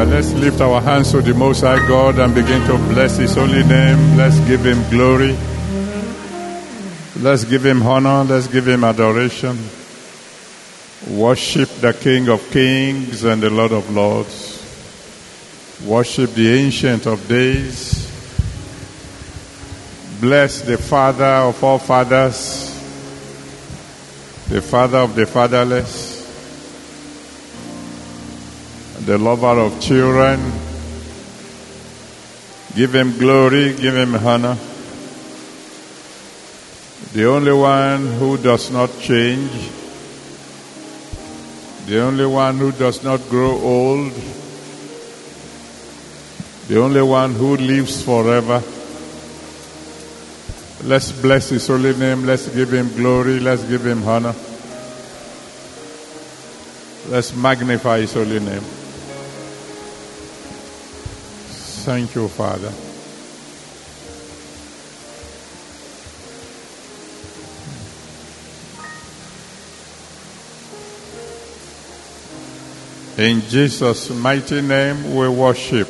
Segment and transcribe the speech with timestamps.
[0.00, 3.34] But let's lift our hands to the Most High God and begin to bless His
[3.34, 4.16] holy name.
[4.16, 5.36] Let's give Him glory.
[7.16, 8.24] Let's give Him honor.
[8.24, 9.58] Let's give Him adoration.
[11.10, 14.64] Worship the King of Kings and the Lord of Lords.
[15.84, 18.10] Worship the Ancient of Days.
[20.18, 22.72] Bless the Father of all fathers,
[24.48, 26.09] the Father of the fatherless,
[29.10, 30.38] the lover of children.
[32.76, 34.56] Give him glory, give him honor.
[37.12, 39.50] The only one who does not change,
[41.86, 44.12] the only one who does not grow old,
[46.68, 48.62] the only one who lives forever.
[50.84, 52.26] Let's bless his holy name.
[52.26, 53.40] Let's give him glory.
[53.40, 54.36] Let's give him honor.
[57.08, 58.79] Let's magnify his holy name.
[61.82, 62.70] Thank you, Father.
[73.16, 75.88] In Jesus' mighty name we worship.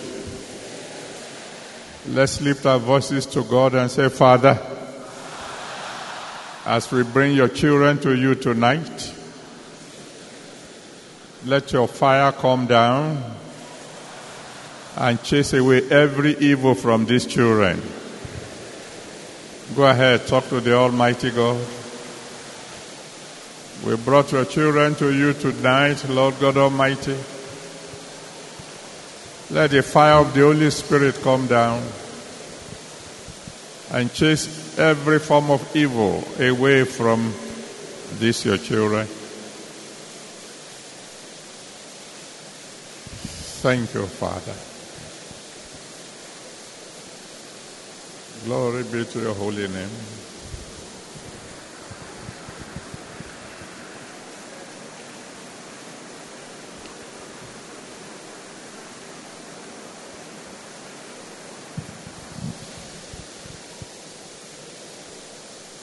[2.07, 4.59] Let's lift our voices to God and say, Father,
[6.67, 9.13] as we bring your children to you tonight,
[11.45, 13.41] let your fire come down
[15.01, 17.81] and chase away every evil from these children.
[19.75, 21.67] Go ahead, talk to the Almighty God.
[23.87, 27.17] We brought your children to you tonight, Lord God Almighty.
[29.51, 31.83] Let the fire of the Holy Spirit come down
[33.93, 37.33] and chase every form of evil away from
[38.19, 39.07] these your children.
[43.63, 44.70] Thank you, Father.
[48.45, 49.91] Glory be to your holy name.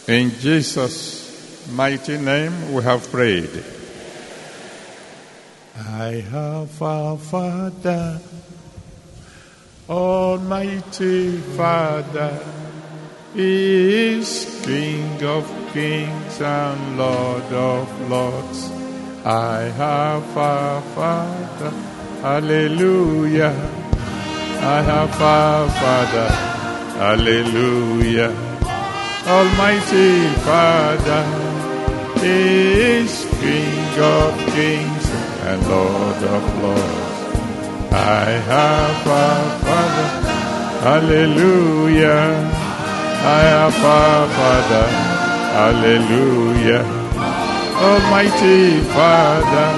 [0.08, 3.64] In Jesus' mighty name we have prayed.
[5.78, 8.20] I have a Father,
[9.90, 12.38] Almighty Father,
[13.34, 18.70] He is King of kings and Lord of lords.
[19.24, 21.70] I have a Father,
[22.22, 23.56] Hallelujah.
[24.60, 26.30] I have a Father,
[27.00, 28.36] Hallelujah.
[29.26, 31.24] Almighty Father
[32.24, 35.10] is King of kings
[35.48, 37.07] and Lord of lords.
[37.92, 40.08] I have a Father,
[40.88, 42.28] Hallelujah.
[43.24, 44.88] I have a Father,
[45.58, 46.84] Hallelujah.
[47.78, 49.70] Almighty Father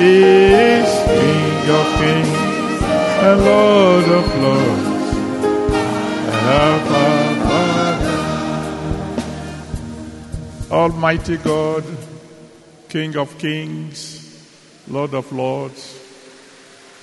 [0.00, 2.38] is King of kings
[3.22, 4.88] and Lord of lords.
[6.28, 7.04] I have a
[7.48, 8.18] Father.
[10.74, 11.84] Almighty God,
[12.88, 14.20] King of kings,
[14.88, 16.03] Lord of lords,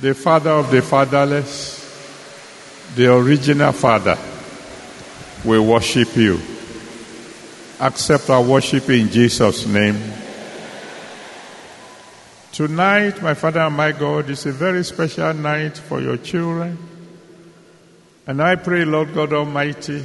[0.02, 1.78] the Father of the fatherless,
[2.96, 4.18] the original Father,
[5.46, 6.42] we worship you.
[7.80, 10.02] Accept our worship in Jesus' name.
[12.52, 16.80] Tonight, my Father and my God, is a very special night for your children.
[18.26, 20.04] And I pray, Lord God Almighty,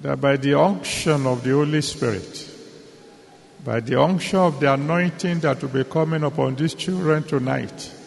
[0.00, 2.50] that by the unction of the Holy Spirit,
[3.64, 7.98] by the unction of the anointing that will be coming upon these children tonight,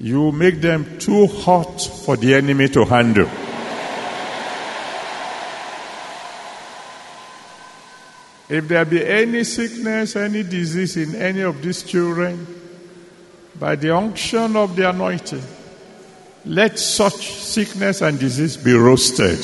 [0.00, 3.28] you make them too hot for the enemy to handle.
[8.48, 12.46] If there be any sickness, any disease in any of these children,
[13.58, 15.42] by the unction of the anointing,
[16.46, 19.38] let such sickness and disease be roasted.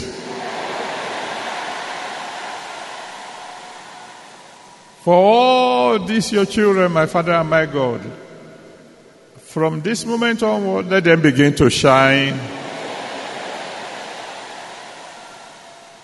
[5.03, 8.01] For all these your children, my Father and my God,
[9.55, 12.37] from this moment onward, let them begin to shine.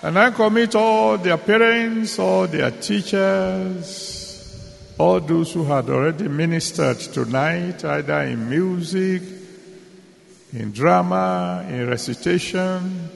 [0.04, 4.54] And I commit all their parents, all their teachers,
[4.96, 9.22] all those who had already ministered tonight, either in music,
[10.52, 13.08] in drama, in recitation,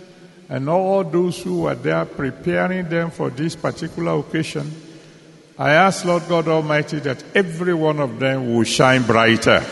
[0.48, 4.68] and all those who were there preparing them for this particular occasion.
[5.56, 9.64] I ask, Lord God Almighty, that every one of them will shine brighter.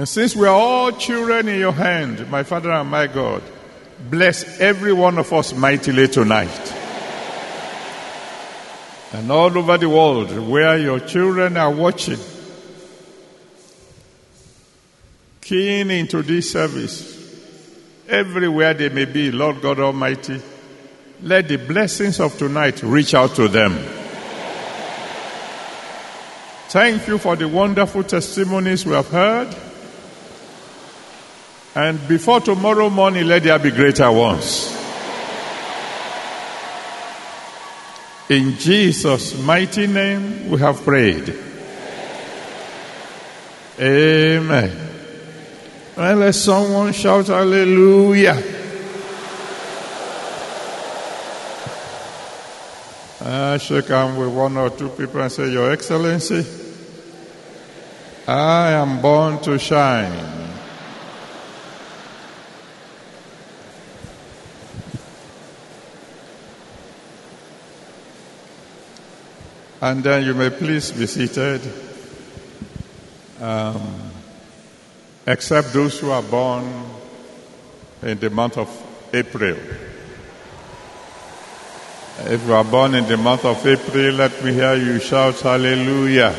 [0.00, 3.42] And since we are all children in your hand, my Father and my God,
[4.08, 6.74] bless every one of us mightily tonight.
[9.12, 12.18] And all over the world where your children are watching,
[15.42, 17.38] keying into this service,
[18.08, 20.40] everywhere they may be, Lord God Almighty,
[21.20, 23.78] let the blessings of tonight reach out to them.
[26.70, 29.54] Thank you for the wonderful testimonies we have heard.
[31.74, 34.76] And before tomorrow morning, let there be greater ones.
[38.28, 41.34] In Jesus' mighty name, we have prayed.
[43.78, 44.88] Amen.
[45.96, 48.42] And let someone shout hallelujah.
[53.22, 56.44] I shake hands with one or two people and say, Your Excellency,
[58.26, 60.39] I am born to shine.
[69.80, 71.60] And then you may please be seated.
[73.40, 74.10] Um,
[75.26, 76.64] except those who are born
[78.02, 78.68] in the month of
[79.12, 79.56] April.
[82.18, 86.36] If you are born in the month of April, let me hear you shout hallelujah.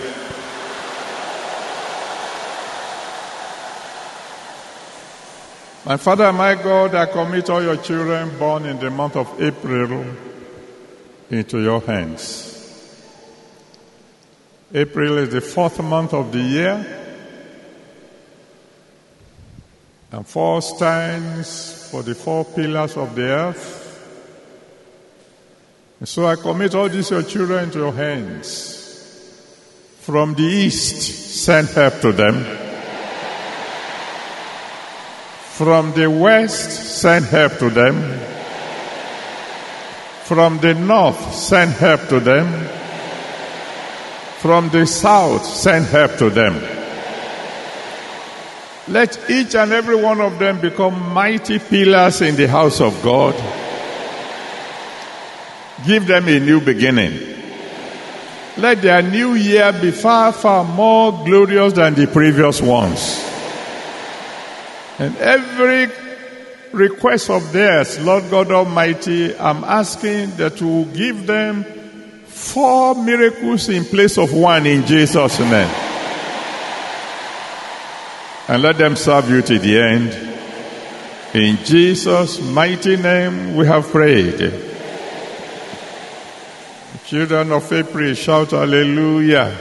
[5.84, 10.06] My Father my God, I commit all your children born in the month of April
[11.32, 12.51] into your hands.
[14.74, 16.98] April is the fourth month of the year.
[20.12, 23.82] And four stands for the four pillars of the earth.
[26.00, 28.78] And so I commit all these your children into your hands.
[30.00, 32.44] From the east, send help to them.
[35.54, 38.20] From the west, send help to them.
[40.24, 42.81] From the north, send help to them.
[44.42, 46.56] From the south, send help to them.
[48.88, 53.36] Let each and every one of them become mighty pillars in the house of God.
[55.86, 57.20] Give them a new beginning.
[58.58, 63.24] Let their new year be far, far more glorious than the previous ones.
[64.98, 65.88] And every
[66.72, 71.64] request of theirs, Lord God Almighty, I'm asking that you give them
[72.32, 75.70] four miracles in place of one in Jesus' name.
[78.48, 80.32] And let them serve you to the end.
[81.34, 84.54] In Jesus' mighty name we have prayed.
[87.06, 89.58] Children of April, shout hallelujah.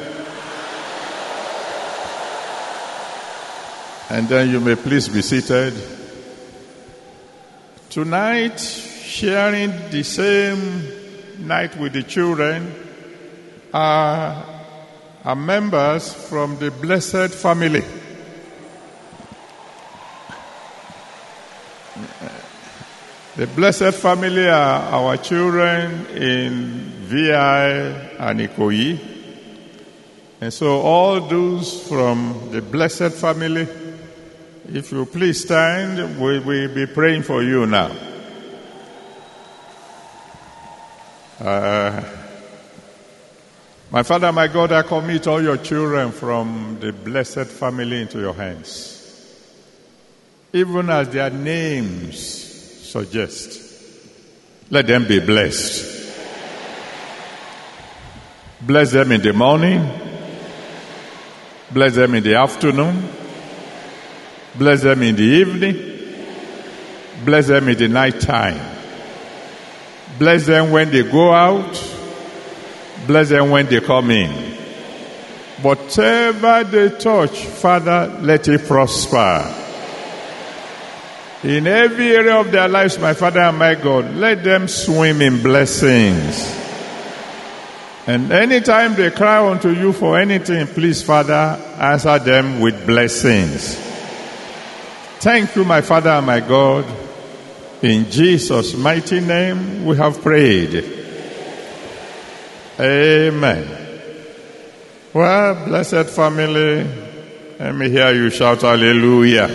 [4.11, 5.75] And then you may please be seated.
[7.91, 11.00] Tonight, sharing the same
[11.41, 12.75] night with the children
[13.73, 14.45] are,
[15.25, 17.83] are members from the Blessed Family.
[23.37, 27.69] The Blessed Family are our children in VI
[28.19, 28.99] and Ikoyi.
[30.41, 33.69] And so, all those from the Blessed Family,
[34.73, 38.10] if you please stand, we will be praying for you now.
[41.41, 42.05] Uh,
[43.91, 48.35] my Father, my God, I commit all your children from the blessed family into your
[48.35, 48.99] hands.
[50.53, 53.59] Even as their names suggest,
[54.69, 56.15] let them be blessed.
[58.61, 59.89] Bless them in the morning,
[61.71, 63.09] bless them in the afternoon,
[64.57, 68.80] bless them in the evening, bless them in the night time.
[70.21, 71.73] Bless them when they go out.
[73.07, 74.31] Bless them when they come in.
[75.63, 79.57] Whatever they touch, Father, let it prosper.
[81.43, 85.43] In every area of their lives, my Father and my God, let them swim in
[85.43, 86.55] blessings.
[88.07, 93.75] And anytime they cry unto you for anything, please, Father, answer them with blessings.
[95.21, 96.85] Thank you, my Father and my God.
[97.83, 100.85] In Jesus' mighty name we have prayed.
[102.79, 103.67] Amen.
[105.15, 106.87] Well, blessed family,
[107.59, 109.49] let me hear you shout hallelujah.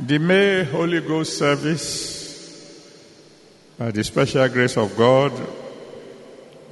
[0.00, 2.80] The May Holy Ghost service,
[3.78, 5.32] by the special grace of God,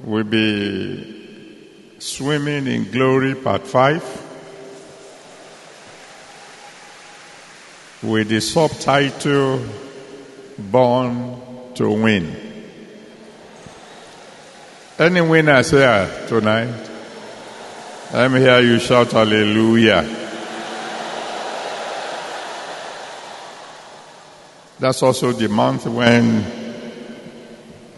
[0.03, 4.24] will be Swimming in Glory, Part 5,
[8.05, 9.59] with the subtitle
[10.57, 11.41] Born
[11.75, 12.35] to Win.
[14.97, 16.89] Any winners here tonight?
[18.13, 20.03] Let me hear you shout hallelujah.
[24.79, 26.45] That's also the month when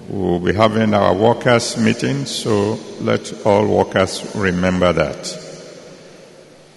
[0.08, 5.44] we'll be having our workers' meeting, so let all workers remember that.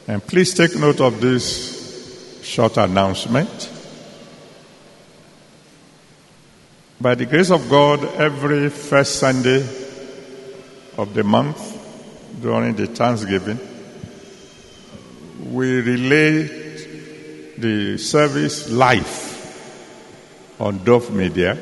[0.09, 1.80] And please take note of this
[2.43, 3.71] short announcement.
[7.01, 9.67] By the grace of God, every first Sunday
[10.99, 11.79] of the month,
[12.41, 13.59] during the Thanksgiving,
[15.51, 16.43] we relay
[17.57, 19.27] the service live
[20.59, 21.57] on Dove Media.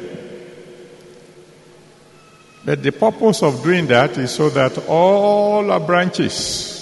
[2.65, 6.75] But the purpose of doing that is so that all our branches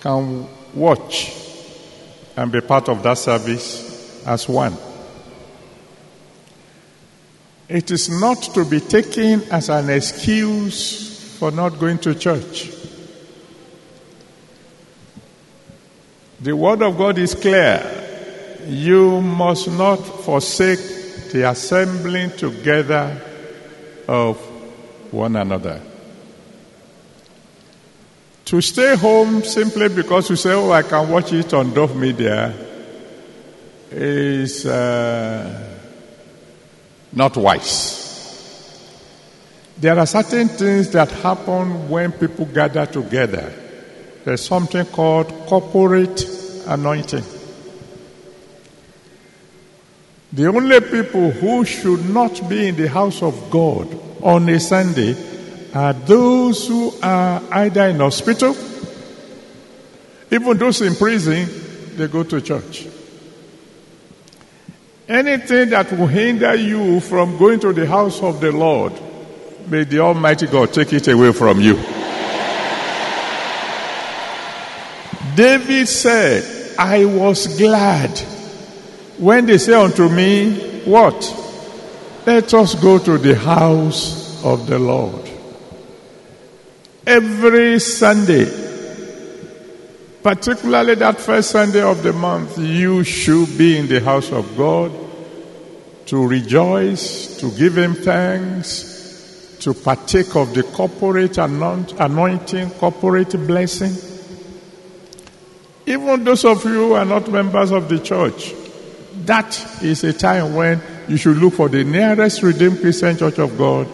[0.00, 1.49] can watch
[2.36, 4.76] and be part of that service as one.
[7.68, 12.70] It is not to be taken as an excuse for not going to church.
[16.40, 17.84] The Word of God is clear.
[18.66, 20.80] You must not forsake
[21.32, 23.20] the assembling together
[24.08, 24.36] of
[25.12, 25.80] one another.
[28.50, 32.52] To stay home simply because you say, Oh, I can watch it on Dove Media
[33.92, 35.78] is uh,
[37.12, 38.74] not wise.
[39.78, 43.52] There are certain things that happen when people gather together.
[44.24, 46.26] There's something called corporate
[46.66, 47.22] anointing.
[50.32, 55.14] The only people who should not be in the house of God on a Sunday
[55.74, 58.56] are those who are either in hospital,
[60.30, 61.48] even those in prison,
[61.96, 62.86] they go to church.
[65.08, 68.92] Anything that will hinder you from going to the house of the Lord,
[69.68, 71.74] may the Almighty God take it away from you.
[75.34, 78.10] David said, I was glad
[79.18, 81.36] when they say unto me, What?
[82.26, 85.19] Let us go to the house of the Lord.
[87.06, 88.44] Every Sunday,
[90.22, 94.92] particularly that first Sunday of the month, you should be in the house of God
[96.06, 103.94] to rejoice, to give Him thanks, to partake of the corporate anointing, corporate blessing.
[105.86, 108.52] Even those of you who are not members of the church,
[109.24, 113.56] that is a time when you should look for the nearest Redeemed Christian Church of
[113.56, 113.88] God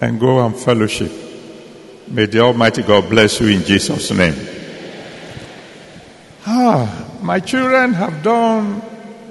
[0.00, 1.10] and go and fellowship.
[2.12, 4.34] May the Almighty God bless you in Jesus' name.
[6.46, 8.82] Ah, my children have done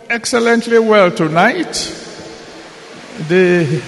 [0.10, 1.76] excellently well tonight.
[3.28, 3.66] They,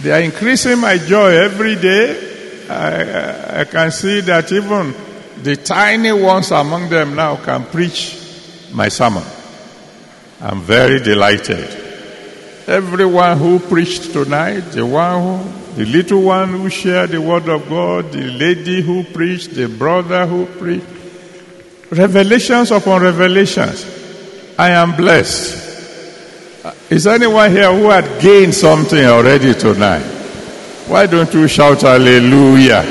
[0.00, 2.68] they are increasing my joy every day.
[2.70, 4.94] I, I can see that even
[5.42, 8.16] the tiny ones among them now can preach
[8.72, 9.24] my sermon.
[10.40, 11.68] I'm very delighted.
[12.68, 17.68] Everyone who preached tonight, the one who, the little one who shared the word of
[17.68, 20.86] God, the lady who preached, the brother who preached,
[21.90, 23.84] revelations upon revelations.
[24.56, 26.64] I am blessed.
[26.64, 30.04] Uh, is anyone here who had gained something already tonight?
[30.86, 32.82] Why don't you shout hallelujah?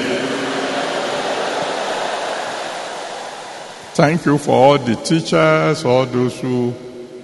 [3.93, 6.73] Thank you for all the teachers, all those who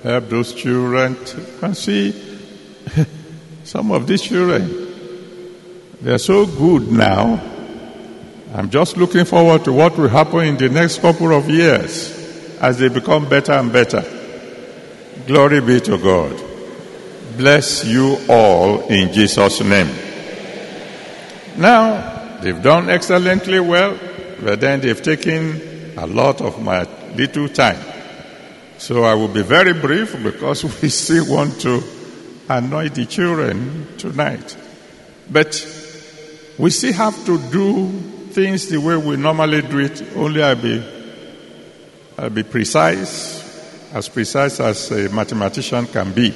[0.03, 1.17] help those children.
[1.61, 2.13] And see,
[3.63, 4.88] some of these children,
[6.01, 7.41] they're so good now.
[8.53, 12.79] I'm just looking forward to what will happen in the next couple of years as
[12.79, 14.03] they become better and better.
[15.27, 16.41] Glory be to God.
[17.37, 19.89] Bless you all in Jesus' name.
[21.57, 23.97] Now, they've done excellently well,
[24.41, 27.79] but then they've taken a lot of my little time.
[28.77, 31.83] So I will be very brief because we still want to
[32.47, 34.57] annoy the children tonight.
[35.29, 35.53] But
[36.59, 37.89] we still have to do
[38.31, 40.83] things the way we normally do it, only I'll be,
[42.17, 46.31] I'll be precise, as precise as a mathematician can be.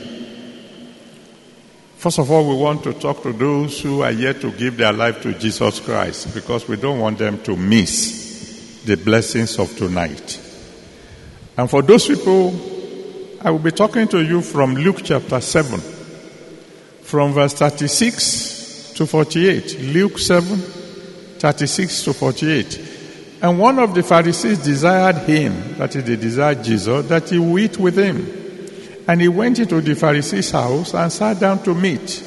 [1.97, 4.93] First of all, we want to talk to those who are yet to give their
[4.93, 10.39] life to Jesus Christ because we don't want them to miss the blessings of tonight.
[11.57, 12.49] And for those people,
[13.41, 15.79] I will be talking to you from Luke chapter 7,
[17.01, 18.52] from verse 36
[18.93, 19.79] to 48.
[19.79, 22.89] Luke 7, 36 to 48.
[23.41, 27.61] And one of the Pharisees desired him, that is, they desired Jesus, that he would
[27.61, 28.25] eat with him.
[29.07, 32.23] And he went into the Pharisee's house and sat down to meat.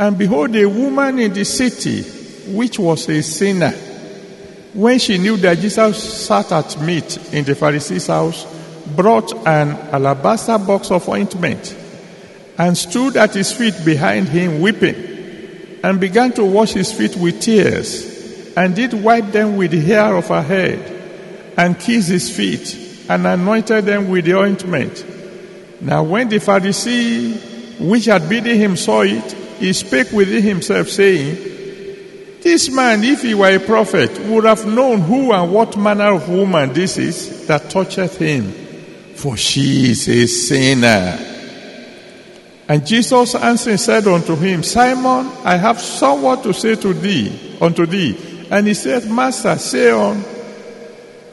[0.00, 2.02] And behold, a woman in the city,
[2.52, 3.70] which was a sinner,
[4.74, 8.44] when she knew that Jesus sat at meat in the Pharisee's house,
[8.96, 11.76] brought an alabaster box of ointment
[12.58, 15.11] and stood at his feet behind him, weeping,
[15.82, 18.12] and began to wash his feet with tears
[18.56, 20.78] and did wipe them with the hair of her head,
[21.56, 25.04] and kissed his feet, and anointed them with the ointment.
[25.80, 31.36] Now, when the Pharisee which had bidden him saw it, he spake within himself, saying,
[32.42, 36.28] This man, if he were a prophet, would have known who and what manner of
[36.28, 38.52] woman this is that toucheth him,
[39.14, 41.31] for she is a sinner.
[42.68, 47.86] And Jesus answering said unto him, Simon, I have somewhat to say to thee, unto
[47.86, 48.46] thee.
[48.50, 50.22] And he said, Master, say on.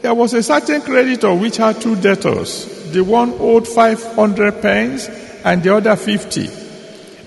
[0.02, 2.92] There was a certain creditor which had two debtors.
[2.92, 5.08] The one owed 500 pence
[5.44, 6.50] and the other 50.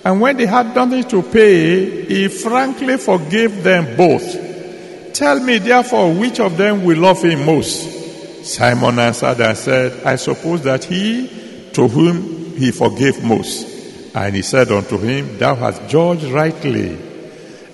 [0.04, 5.14] And when they had nothing to pay, he frankly forgave them both.
[5.14, 8.44] Tell me therefore which of them will love him most.
[8.44, 13.71] Simon answered and said, I suppose that he to whom he forgave most.
[14.14, 16.98] And he said unto him, Thou hast judged rightly.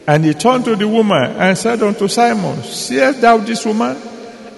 [0.06, 3.96] And he turned to the woman and said unto Simon, Seest thou this woman?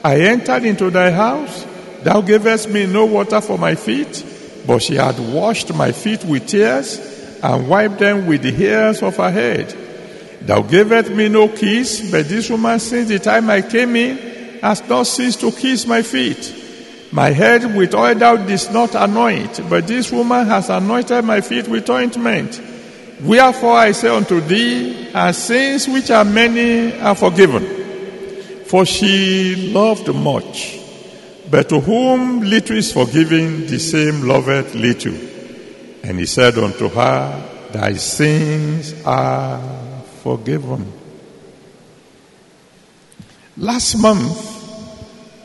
[0.04, 1.66] I entered into thy house.
[2.02, 4.24] Thou gavest me no water for my feet,
[4.66, 6.98] but she had washed my feet with tears
[7.42, 9.74] and wiped them with the hairs of her head.
[10.42, 14.16] Thou gavest me no kiss, but this woman, since the time I came in,
[14.60, 16.59] has not ceased to kiss my feet.
[17.12, 21.66] My head with oil thou didst not anoint, but this woman has anointed my feet
[21.66, 22.60] with ointment.
[23.20, 28.64] Wherefore I say unto thee, her sins which are many are forgiven.
[28.66, 30.78] For she loved much.
[31.50, 35.14] But to whom little is forgiven, the same loveth little.
[36.04, 39.60] And he said unto her, Thy sins are
[40.22, 40.92] forgiven.
[43.56, 44.59] Last month,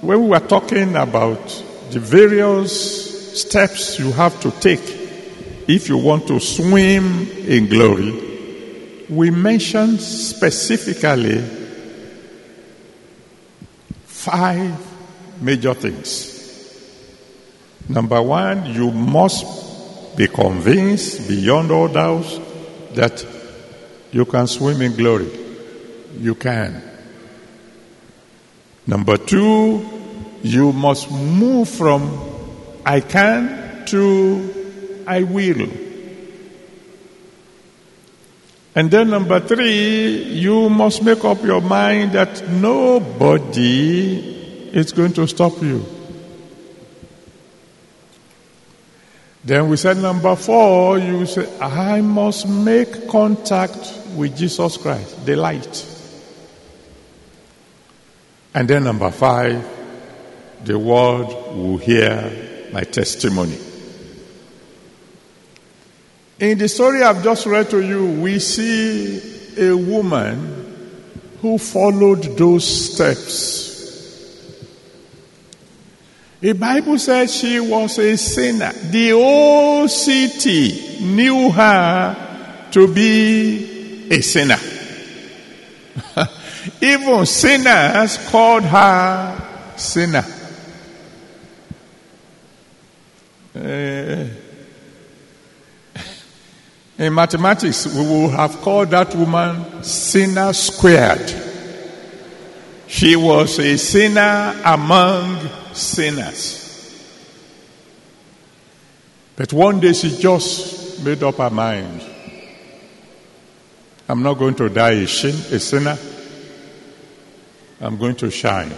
[0.06, 1.48] when we were talking about
[1.89, 4.82] the various steps you have to take
[5.68, 11.39] if you want to swim in glory, we mentioned specifically
[14.06, 14.78] five
[15.41, 16.34] major things.
[17.89, 22.39] Number one, you must be convinced beyond all doubts
[22.94, 23.26] that
[24.12, 25.32] you can swim in glory.
[26.20, 26.82] You can.
[28.88, 29.94] Number two,
[30.45, 32.21] you must move from
[32.86, 35.67] I can to I will.
[38.75, 44.19] And then number three, you must make up your mind that nobody
[44.71, 45.84] is going to stop you.
[49.43, 55.36] Then we said number four, you say, I must make contact with Jesus Christ, the
[55.36, 55.91] light.
[58.53, 59.74] And then number five,
[60.65, 63.58] the world will hear my testimony.
[66.39, 69.21] In the story I've just read to you, we see
[69.58, 70.97] a woman
[71.41, 73.63] who followed those steps.
[76.41, 78.73] The Bible says she was a sinner.
[78.73, 84.60] The whole city knew her to be a sinner.
[86.82, 90.25] Even sinners called her sinner.
[93.56, 94.28] Uh,
[96.98, 101.34] in mathematics, we will have called that woman sinner squared.
[102.88, 106.63] She was a sinner among sinners.
[109.36, 112.02] But one day she just made up her mind.
[114.08, 115.98] I'm not going to die a, sin, a sinner.
[117.82, 118.72] I'm going to shine.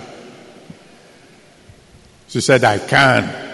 [2.27, 3.46] She said, I can.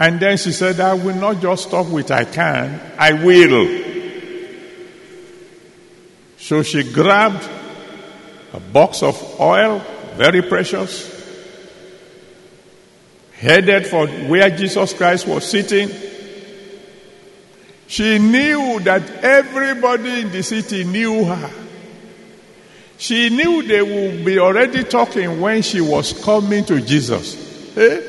[0.00, 3.90] And then she said, I will not just stop with I can, I will.
[6.38, 7.46] So she grabbed
[8.54, 9.84] a box of oil,
[10.14, 11.06] very precious,
[13.34, 15.90] headed for where Jesus Christ was sitting.
[17.86, 21.50] She knew that everybody in the city knew her.
[22.96, 27.76] She knew they would be already talking when she was coming to Jesus.
[27.76, 28.00] Eh?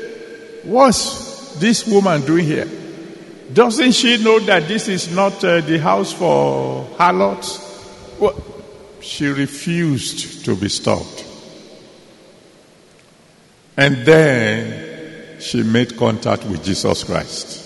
[0.64, 2.68] What's this woman doing here?
[3.52, 7.60] Doesn't she know that this is not uh, the house for harlots?
[8.18, 8.42] Well,
[9.00, 11.26] she refused to be stopped.
[13.76, 17.58] And then she made contact with Jesus Christ.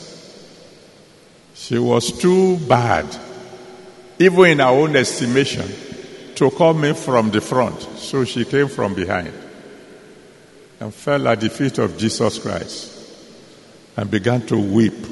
[1.55, 3.07] She was too bad,
[4.18, 5.68] even in her own estimation,
[6.37, 7.81] to come in from the front.
[7.99, 9.33] So she came from behind
[10.81, 12.96] and fell at the feet of Jesus Christ
[13.97, 15.07] and began to weep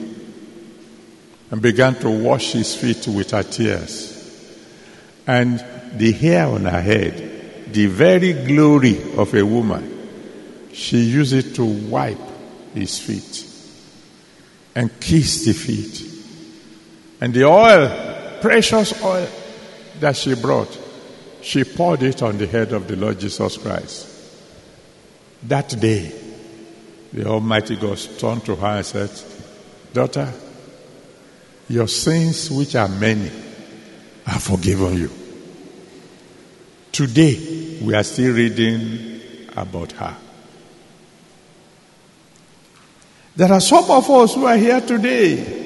[1.51, 4.11] and began to wash his feet with her tears.
[5.27, 11.55] And the hair on her head, the very glory of a woman, she used it
[11.55, 12.18] to wipe
[12.75, 13.47] his feet
[14.75, 16.11] and kiss the feet.
[17.20, 19.29] And the oil, precious oil
[20.01, 20.79] that she brought,
[21.40, 24.09] she poured it on the head of the Lord Jesus Christ.
[25.44, 26.23] That day,
[27.14, 29.11] the Almighty God turned to her and said,
[29.92, 30.33] Daughter,
[31.68, 33.31] your sins, which are many,
[34.27, 35.11] are forgiven you.
[36.90, 39.20] Today, we are still reading
[39.57, 40.16] about her.
[43.37, 45.62] There are some of us who are here today.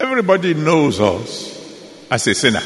[0.00, 2.62] Everybody knows us as a sinner.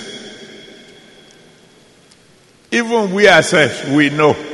[2.70, 4.51] Even we ourselves, we know.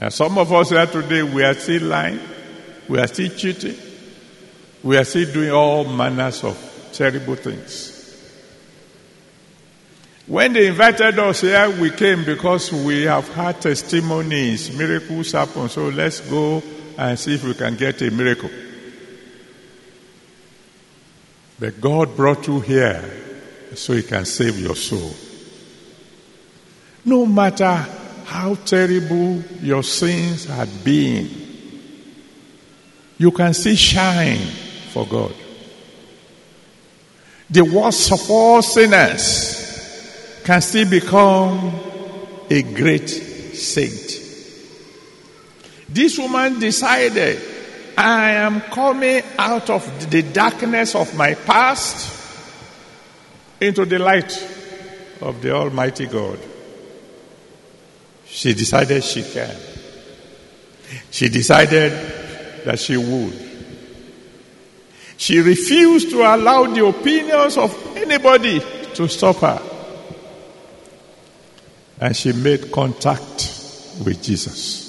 [0.00, 2.20] And some of us here today, we are still lying,
[2.88, 3.76] we are still cheating,
[4.82, 6.56] we are still doing all manners of
[6.92, 7.94] terrible things.
[10.28, 15.70] When they invited us here, we came because we have had testimonies, miracles happen.
[15.70, 16.62] So let's go
[16.98, 18.50] and see if we can get a miracle.
[21.58, 23.02] But God brought you here
[23.74, 25.14] so He can save your soul.
[27.08, 27.86] No matter
[28.26, 31.30] how terrible your sins had been,
[33.16, 34.36] you can still shine
[34.92, 35.32] for God.
[37.48, 41.72] The worst of all sinners can still become
[42.50, 44.20] a great saint.
[45.88, 47.40] This woman decided,
[47.96, 52.14] I am coming out of the darkness of my past
[53.62, 54.30] into the light
[55.22, 56.38] of the Almighty God.
[58.28, 59.56] She decided she can.
[61.10, 61.92] She decided
[62.64, 63.48] that she would.
[65.16, 68.60] She refused to allow the opinions of anybody
[68.94, 69.62] to stop her.
[72.00, 73.52] And she made contact
[74.04, 74.88] with Jesus.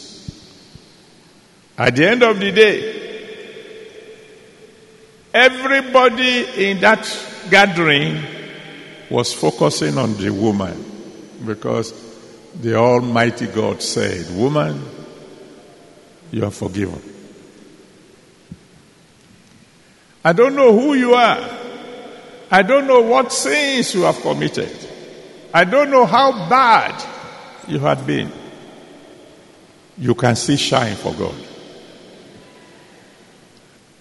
[1.77, 2.99] At the end of the day,
[5.33, 7.07] everybody in that
[7.49, 8.23] gathering
[9.09, 10.85] was focusing on the woman
[11.45, 12.08] because
[12.55, 14.83] the Almighty God said, Woman,
[16.31, 17.01] you are forgiven.
[20.23, 21.49] I don't know who you are.
[22.51, 24.69] I don't know what sins you have committed.
[25.53, 27.03] I don't know how bad
[27.67, 28.31] you had been.
[29.97, 31.35] You can see shine for God.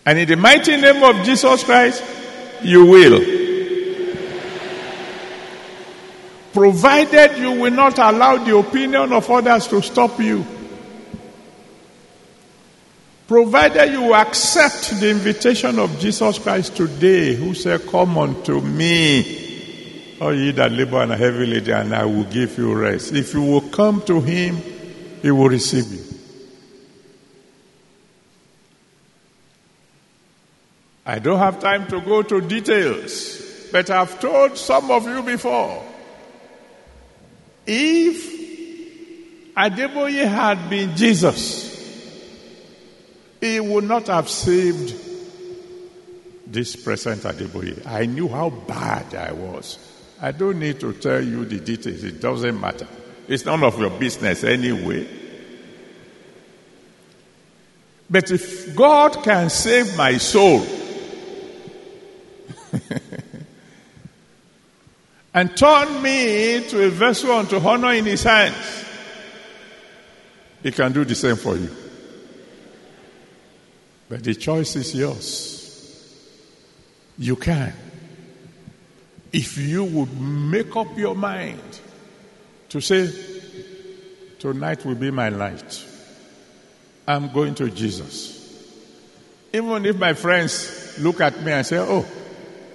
[0.07, 2.03] And in the mighty name of Jesus Christ,
[2.63, 3.48] you will.
[6.53, 10.45] Provided you will not allow the opinion of others to stop you.
[13.27, 20.35] Provided you accept the invitation of Jesus Christ today, who said, Come unto me, all
[20.35, 23.13] ye that labor and are heavy laden, and I will give you rest.
[23.13, 24.57] If you will come to him,
[25.21, 26.05] he will receive you.
[31.05, 35.85] I don't have time to go to details, but I've told some of you before.
[37.71, 41.69] If Adeboye had been Jesus,
[43.43, 44.95] he would not have saved
[46.47, 47.87] this present Adeboye.
[47.87, 49.79] I knew how bad I was.
[50.19, 52.89] I don't need to tell you the details, it doesn't matter.
[53.29, 55.07] It's none of your business anyway.
[58.09, 60.65] But if God can save my soul
[65.39, 68.85] and turn me into a vessel unto honor in his hands,
[70.65, 71.71] he can do the same for you.
[74.09, 76.35] But the choice is yours.
[77.19, 77.73] You can.
[79.33, 81.81] If you would make up your mind
[82.71, 83.09] to say,
[84.41, 85.85] Tonight will be my night.
[87.07, 88.37] I'm going to Jesus.
[89.53, 92.05] Even if my friends look at me and say, Oh,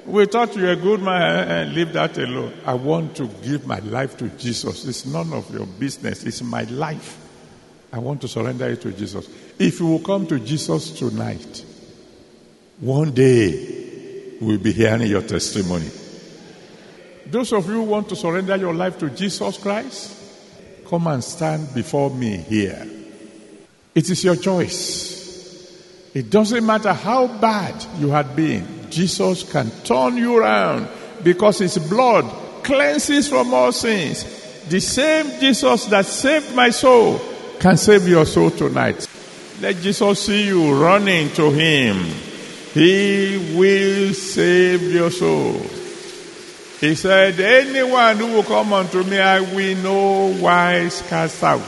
[0.06, 2.54] we thought you were a good man and leave that alone.
[2.66, 4.86] I want to give my life to Jesus.
[4.86, 7.20] It's none of your business, it's my life.
[7.92, 9.30] I want to surrender it to Jesus.
[9.60, 11.66] If you will come to Jesus tonight,
[12.80, 15.90] one day we'll be hearing your testimony.
[17.28, 20.20] Those of you who want to surrender your life to Jesus Christ,
[20.88, 22.86] come and stand before me here.
[23.96, 26.12] It is your choice.
[26.14, 30.88] It doesn't matter how bad you had been, Jesus can turn you around
[31.24, 32.26] because his blood
[32.64, 34.24] cleanses from all sins.
[34.70, 37.20] The same Jesus that saved my soul
[37.60, 39.08] can save your soul tonight.
[39.62, 41.98] Let Jesus see you running to him.
[42.74, 45.54] He will save your soul.
[46.80, 51.62] He said, Anyone who will come unto me, I will no wise cast out.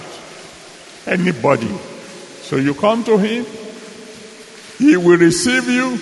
[1.05, 1.73] Anybody.
[2.41, 3.45] So you come to him,
[4.77, 5.97] he will receive you,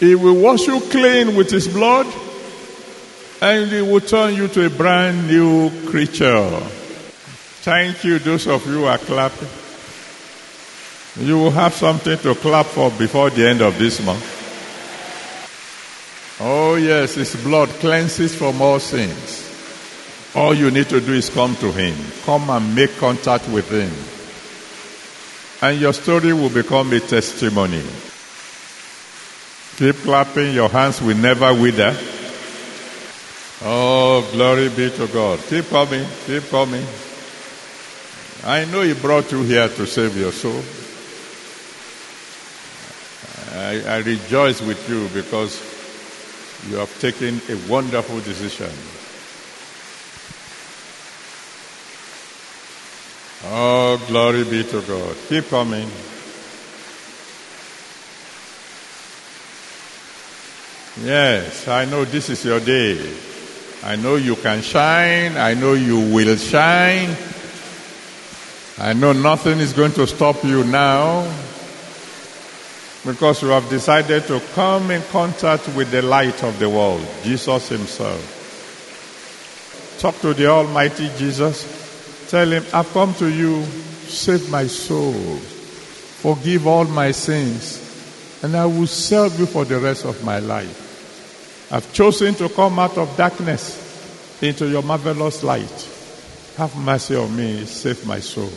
[0.00, 2.06] he will wash you clean with his blood,
[3.40, 6.60] and he will turn you to a brand new creature.
[7.62, 9.48] Thank you, those of you who are clapping.
[11.18, 14.36] You will have something to clap for before the end of this month.
[16.38, 19.42] Oh, yes, His blood cleanses from all sins.
[20.34, 21.96] All you need to do is come to Him.
[22.24, 23.90] Come and make contact with Him.
[25.62, 27.82] And your story will become a testimony.
[29.76, 31.94] Keep clapping, your hands will never wither.
[33.62, 35.38] Oh, glory be to God.
[35.48, 36.86] Keep coming, keep coming.
[38.44, 40.62] I know He brought you here to save your soul.
[43.54, 45.60] I, I rejoice with you because
[46.70, 48.72] you have taken a wonderful decision.
[53.44, 55.16] Oh, glory be to God.
[55.28, 55.88] Keep coming.
[61.02, 62.98] Yes, I know this is your day.
[63.84, 65.36] I know you can shine.
[65.36, 67.14] I know you will shine.
[68.78, 71.30] I know nothing is going to stop you now
[73.04, 77.68] because you have decided to come in contact with the light of the world, Jesus
[77.68, 78.32] Himself.
[79.98, 82.26] Talk to the Almighty Jesus.
[82.30, 83.64] Tell Him, I've come to you,
[84.08, 87.82] save my soul, forgive all my sins,
[88.42, 90.85] and I will serve you for the rest of my life.
[91.70, 95.88] I've chosen to come out of darkness into your marvelous light.
[96.56, 98.50] Have mercy on me, save my soul.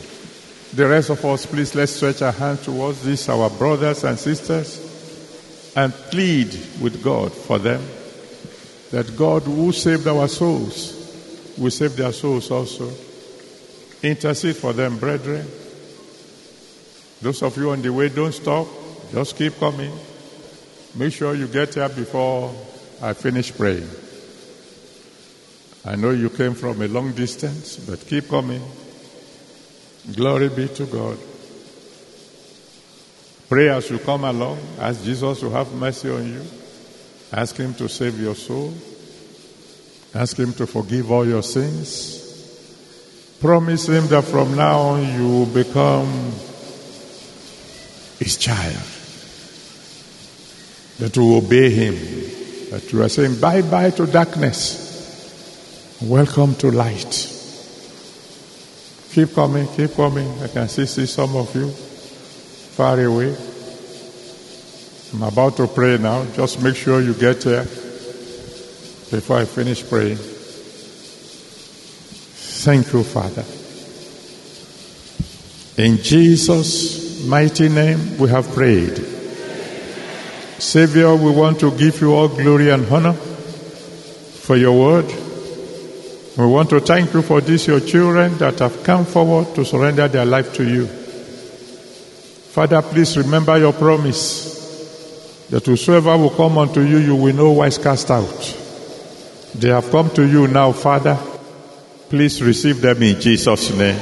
[0.74, 5.72] The rest of us, please, let's stretch our hands towards these, our brothers and sisters,
[5.74, 7.82] and plead with God for them
[8.90, 10.96] that God who saved our souls
[11.58, 12.92] will save their souls also.
[14.02, 15.46] Intercede for them, brethren.
[17.20, 18.66] Those of you on the way, don't stop.
[19.12, 19.92] Just keep coming.
[20.94, 22.54] Make sure you get here before
[23.02, 23.88] I finish praying.
[25.84, 28.62] I know you came from a long distance, but keep coming.
[30.14, 31.18] Glory be to God.
[33.48, 34.58] Pray as you come along.
[34.78, 36.42] Ask Jesus to have mercy on you.
[37.32, 38.74] Ask Him to save your soul.
[40.14, 42.18] Ask Him to forgive all your sins.
[43.40, 46.06] Promise Him that from now on you will become
[48.18, 48.76] His child.
[50.98, 52.39] That you obey Him.
[52.70, 54.88] That you are saying bye bye to darkness.
[56.00, 57.36] Welcome to light.
[59.12, 60.30] Keep coming, keep coming.
[60.40, 63.36] I can see, see some of you far away.
[65.12, 66.24] I'm about to pray now.
[66.36, 67.64] Just make sure you get here
[69.10, 70.18] before I finish praying.
[72.62, 73.44] Thank you, Father.
[75.76, 79.19] In Jesus' mighty name, we have prayed.
[80.60, 85.06] Savior, we want to give you all glory and honor for your word.
[86.36, 90.06] We want to thank you for these, your children that have come forward to surrender
[90.08, 90.86] their life to you.
[90.86, 97.78] Father, please remember your promise that whosoever will come unto you, you will no wise
[97.78, 98.56] cast out.
[99.54, 101.18] They have come to you now, Father.
[102.08, 103.98] Please receive them in Jesus' name.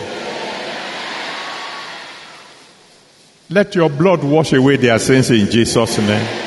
[3.51, 6.38] Let your blood wash away their sins in Jesus' name.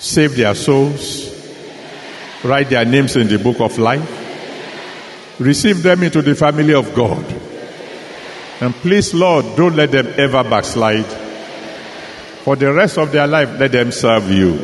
[0.00, 1.28] Save their souls.
[2.42, 5.38] Write their names in the book of life.
[5.38, 7.24] Receive them into the family of God.
[8.60, 11.06] And please, Lord, don't let them ever backslide.
[12.44, 14.54] For the rest of their life, let them serve you.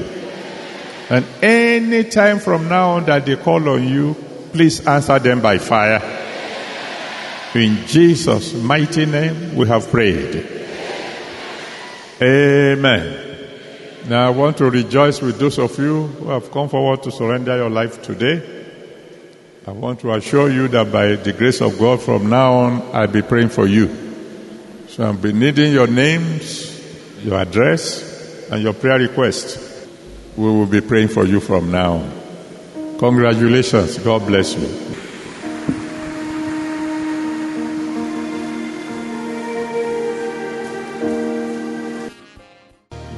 [1.11, 4.17] And any time from now on that they call on you,
[4.53, 6.03] please answer them by fire.
[7.55, 10.47] In Jesus' mighty name, we have prayed.
[12.21, 13.26] Amen.
[14.09, 17.57] Now, I want to rejoice with those of you who have come forward to surrender
[17.57, 18.65] your life today.
[19.67, 23.09] I want to assure you that by the grace of God, from now on, I'll
[23.09, 23.89] be praying for you.
[24.87, 29.89] So I'll be needing your names, your address, and your prayer request.
[30.37, 32.99] We will be praying for you from now on.
[32.99, 33.99] Congratulations.
[33.99, 35.06] God bless you.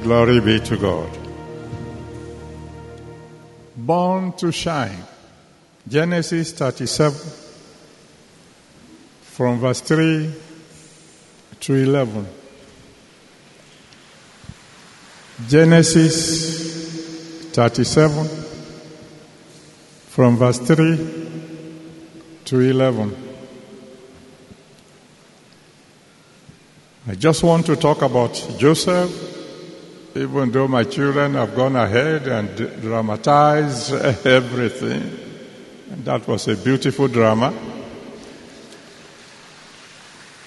[0.09, 1.07] Glory be to God.
[3.77, 5.03] Born to shine.
[5.87, 7.13] Genesis 37
[9.21, 10.33] from verse 3
[11.59, 12.25] to 11.
[15.47, 18.25] Genesis 37
[20.07, 20.97] from verse 3
[22.45, 23.15] to 11.
[27.07, 29.38] I just want to talk about Joseph
[30.15, 33.93] even though my children have gone ahead and dramatized
[34.25, 35.17] everything.
[35.91, 37.53] And that was a beautiful drama.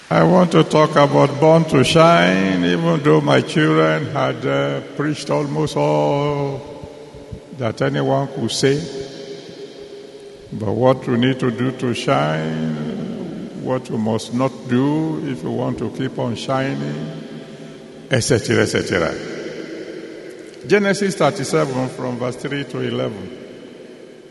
[0.09, 5.29] I want to talk about Born to Shine, even though my children had uh, preached
[5.29, 6.61] almost all
[7.57, 8.79] that anyone could say.
[10.51, 15.49] But what we need to do to shine, what we must not do if we
[15.49, 19.32] want to keep on shining, etc., etc.
[20.67, 23.39] Genesis 37 from verse 3 to 11.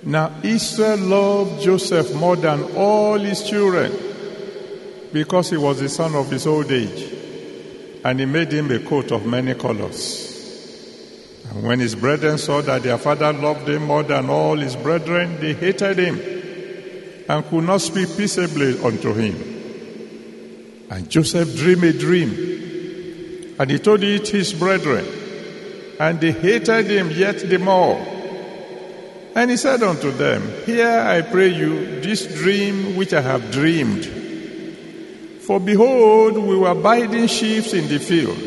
[0.04, 3.92] Now Israel loved Joseph more than all his children
[5.12, 7.12] because he was the son of his old age,
[8.02, 10.30] and he made him a coat of many colors.
[11.50, 15.38] And when his brethren saw that their father loved him more than all his brethren,
[15.38, 16.18] they hated him
[17.28, 20.88] and could not speak peaceably unto him.
[20.90, 25.21] And Joseph dreamed a dream, and he told it his brethren
[25.98, 27.96] and they hated him yet the more.
[29.34, 34.04] And he said unto them, Hear, I pray you, this dream which I have dreamed.
[35.42, 38.38] For behold, we were biding sheep in the field,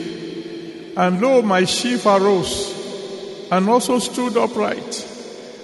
[0.97, 2.73] and lo, my sheep arose,
[3.51, 5.11] and also stood upright.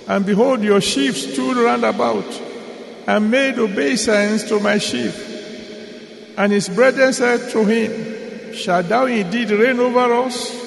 [0.07, 2.25] And behold, your sheep stood round about,
[3.07, 5.13] and made obeisance to my sheep.
[6.37, 10.60] And his brethren said to him, Shall thou indeed reign over us?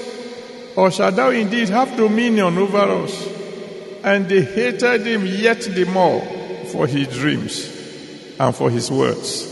[0.76, 3.28] Or shall thou indeed have dominion over us?
[4.02, 6.20] And they hated him yet the more
[6.66, 7.70] for his dreams
[8.38, 9.50] and for his words.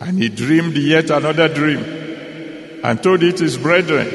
[0.00, 1.84] And he dreamed yet another dream
[2.82, 4.08] and told it his brethren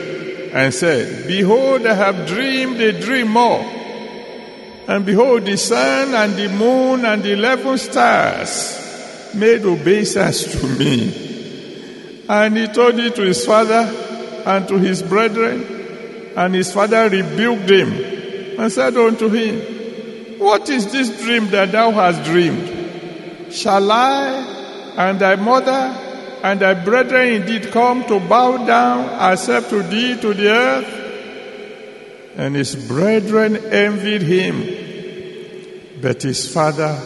[0.54, 3.60] and said, Behold, I have dreamed a dream more.
[4.88, 12.24] And behold, the sun and the moon and the eleven stars made obeisance to me.
[12.30, 14.07] And he told it to his father
[14.48, 16.34] and to his brethren.
[16.36, 17.92] And his father rebuked him
[18.60, 23.54] and said unto him, What is this dream that thou hast dreamed?
[23.54, 25.96] Shall I and thy mother
[26.44, 30.94] and thy brethren indeed come to bow down ourselves to thee to the earth?
[32.38, 37.02] And his brethren envied him, but his father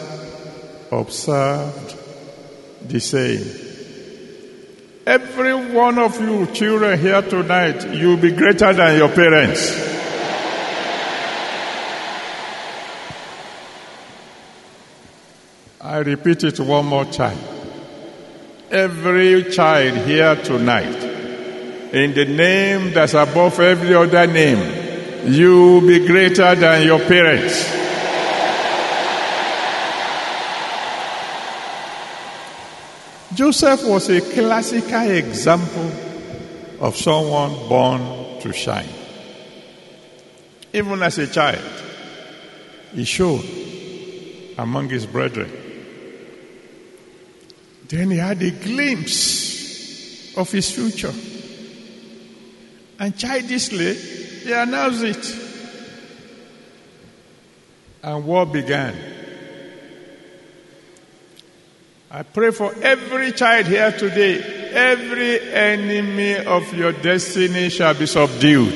[0.91, 1.95] observed
[2.86, 3.70] the same.
[5.05, 9.89] Every one of you children here tonight, you'll be greater than your parents.
[15.81, 17.39] I repeat it one more time.
[18.69, 21.03] Every child here tonight,
[21.93, 27.81] in the name that's above every other name, you will be greater than your parents.
[33.41, 35.91] Joseph was a classical example
[36.80, 38.88] of someone born to shine.
[40.71, 41.84] Even as a child,
[42.93, 43.43] he showed
[44.60, 45.51] among his brethren.
[47.88, 51.13] Then he had a glimpse of his future.
[52.99, 55.36] And childishly, he announced it.
[58.04, 59.10] And war began.
[62.13, 64.41] I pray for every child here today.
[64.73, 68.75] Every enemy of your destiny shall be subdued.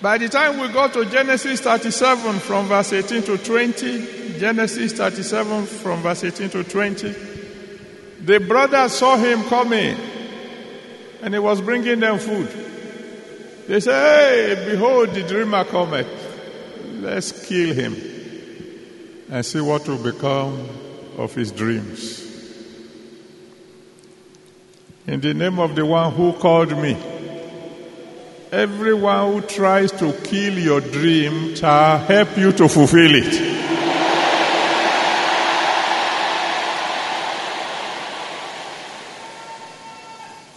[0.00, 5.66] By the time we go to Genesis 37 from verse 18 to 20, Genesis 37
[5.66, 7.14] from verse 18 to 20,
[8.20, 9.96] the brothers saw him coming
[11.20, 12.48] and he was bringing them food.
[13.66, 16.17] They said, Hey, behold, the dreamer cometh.
[16.92, 17.96] Let's kill him
[19.30, 20.68] and see what will become
[21.16, 22.24] of his dreams.
[25.06, 26.96] In the name of the one who called me
[28.52, 33.58] everyone who tries to kill your dream shall help you to fulfill it.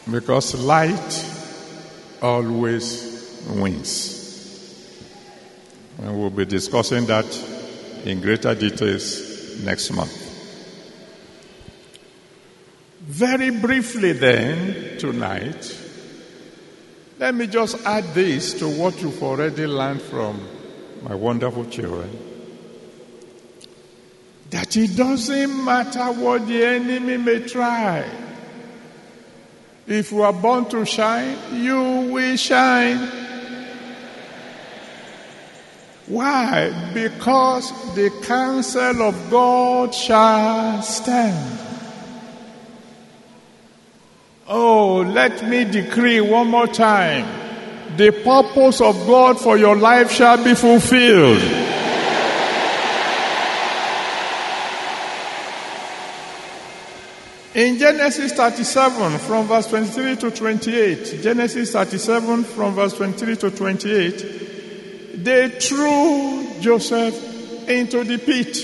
[0.09, 1.25] Because light
[2.21, 4.10] always wins.
[5.99, 7.25] And we'll be discussing that
[8.05, 10.29] in greater details next month.
[13.01, 15.77] Very briefly, then, tonight,
[17.19, 20.41] let me just add this to what you've already learned from
[21.03, 22.09] my wonderful children.
[24.49, 28.05] That it doesn't matter what the enemy may try.
[29.87, 33.20] If you are born to shine, you will shine.
[36.11, 36.91] Why?
[36.93, 41.57] Because the counsel of God shall stand.
[44.45, 47.25] Oh, let me decree one more time.
[47.95, 51.41] The purpose of God for your life shall be fulfilled.
[57.55, 64.40] In Genesis 37, from verse 23 to 28, Genesis 37, from verse 23 to 28,
[65.13, 68.57] they threw Joseph into the pit.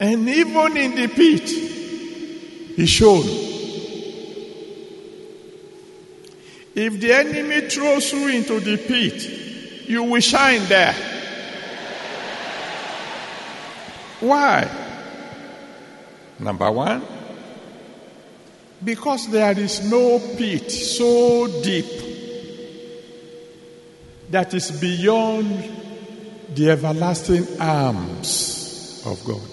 [0.00, 1.48] And even in the pit,
[2.76, 3.24] he shone.
[6.74, 10.94] If the enemy throws you into the pit, you will shine there.
[14.20, 14.68] Why?
[16.38, 17.02] Number one,
[18.82, 22.13] because there is no pit so deep
[24.34, 25.46] that is beyond
[26.56, 29.48] the everlasting arms of God.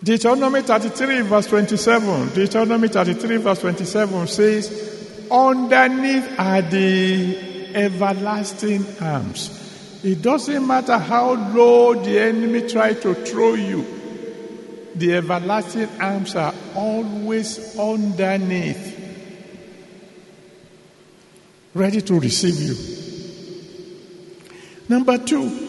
[0.00, 2.28] Deuteronomy 33, verse 27.
[2.28, 9.98] Deuteronomy 33, verse 27 says, Underneath are the everlasting arms.
[10.04, 13.84] It doesn't matter how low the enemy try to throw you,
[14.94, 18.99] the everlasting arms are always underneath,
[21.74, 22.74] ready to receive you.
[24.88, 25.68] Number two,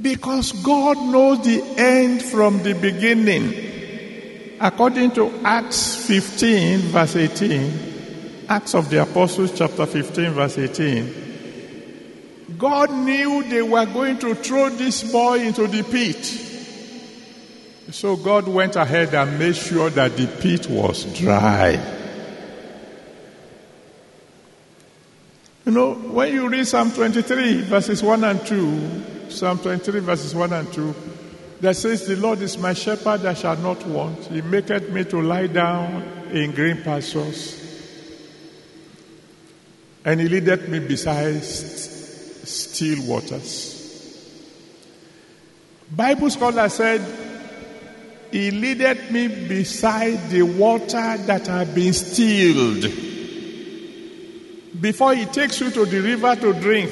[0.00, 3.64] because God knows the end from the beginning.
[4.60, 11.24] According to Acts 15, verse 18, Acts of the Apostles, chapter 15, verse 18,
[12.58, 16.24] God knew they were going to throw this boy into the pit.
[17.92, 21.95] So God went ahead and made sure that the pit was dry.
[25.66, 30.52] You know, when you read Psalm 23, verses 1 and 2, Psalm 23, verses 1
[30.52, 30.94] and 2,
[31.60, 34.26] that says, The Lord is my shepherd, I shall not want.
[34.26, 37.60] He maketh me to lie down in green pastures.
[40.04, 43.74] And he leadeth me beside still waters.
[45.90, 47.00] Bible scholar said,
[48.30, 53.15] He leadeth me beside the water that have been stilled.
[54.80, 56.90] Before he takes you to the river to drink,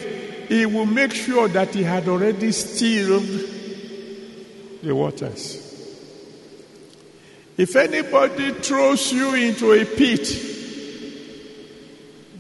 [0.49, 3.28] he will make sure that he had already stilled
[4.82, 5.61] the waters.
[7.57, 10.28] If anybody throws you into a pit,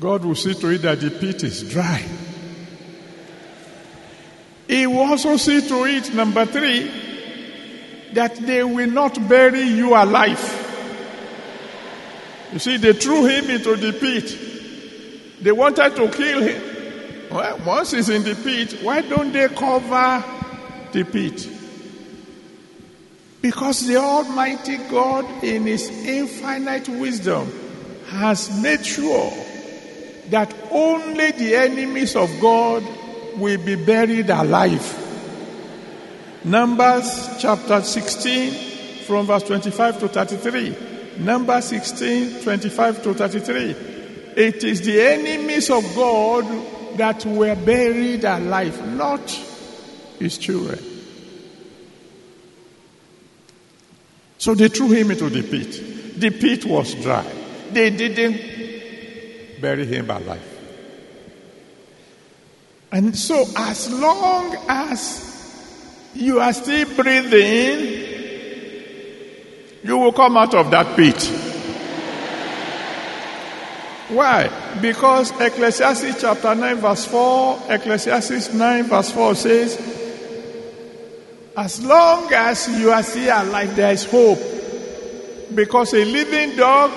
[0.00, 2.04] God will see to it that the pit is dry.
[4.66, 6.90] He will also see to it, number three,
[8.12, 10.62] that they will not bury you alive.
[12.52, 14.53] You see, they threw him into the pit.
[15.40, 16.62] They wanted to kill him.
[17.30, 20.24] Well, once he's in the pit, why don't they cover
[20.92, 21.48] the pit?
[23.44, 27.46] Because the Almighty God, in His infinite wisdom,
[28.06, 29.30] has made sure
[30.30, 32.82] that only the enemies of God
[33.36, 35.00] will be buried alive.
[36.42, 40.76] Numbers chapter 16, from verse 25 to 33.
[41.18, 43.93] Numbers 16, 25 to 33.
[44.36, 46.44] It is the enemies of God
[46.96, 49.30] that were buried alive, not
[50.18, 50.78] his children.
[54.38, 56.20] So they threw him into the pit.
[56.20, 57.24] The pit was dry.
[57.70, 60.50] They didn't bury him alive.
[62.92, 65.34] And so, as long as
[66.14, 68.04] you are still breathing,
[69.82, 71.43] you will come out of that pit.
[74.14, 74.50] Why?
[74.80, 79.94] Because Ecclesiastes chapter 9 verse 4, Ecclesiastes 9 verse 4 says,
[81.56, 84.38] as long as you are still alive, there is hope.
[85.54, 86.90] Because a living dog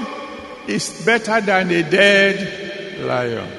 [0.68, 3.52] is better than a dead lion.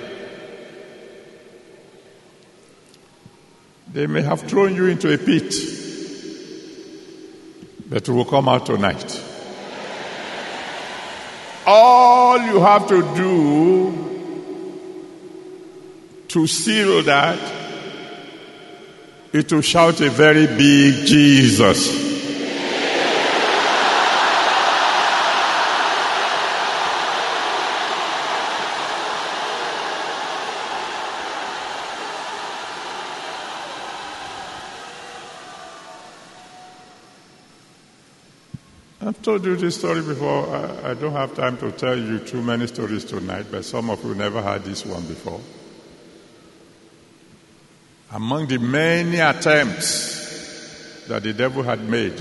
[3.93, 5.55] They may have thrown you into a pit,
[7.89, 9.28] but you will come out tonight.
[11.71, 13.93] All you have to do
[16.29, 17.39] to seal that
[19.35, 22.08] is to shout a very big Jesus.
[39.29, 40.49] Told you this story before.
[40.57, 44.03] I, I, don't have time to tell you too many stories tonight, but some of
[44.03, 45.39] you never heard this one before.
[48.11, 52.17] Among the many attempts that the devil had made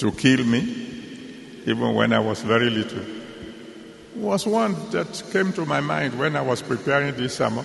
[0.00, 0.62] to kill me,
[1.66, 3.04] even when I was very little,
[4.16, 7.62] was one that came to my mind when I was preparing this summer.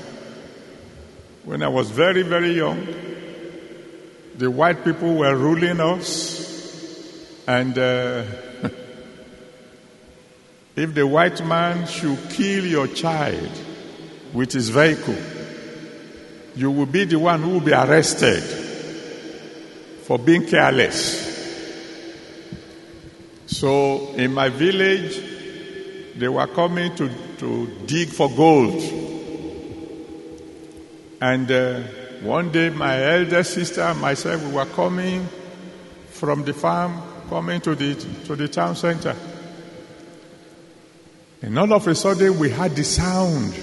[1.43, 2.85] When I was very, very young,
[4.35, 6.46] the white people were ruling us
[7.47, 8.25] and uh,
[10.75, 13.49] if the white man should kill your child
[14.33, 15.15] with his vehicle,
[16.55, 18.43] you will be the one who will be arrested
[20.03, 21.25] for being careless.
[23.45, 25.17] So in my village,
[26.17, 28.81] they were coming to, to dig for gold.
[31.21, 31.81] And uh,
[32.21, 35.27] one day, my elder sister and myself, we were coming
[36.09, 39.15] from the farm coming to the, to the town center.
[41.41, 43.53] And all of a sudden, we had the sound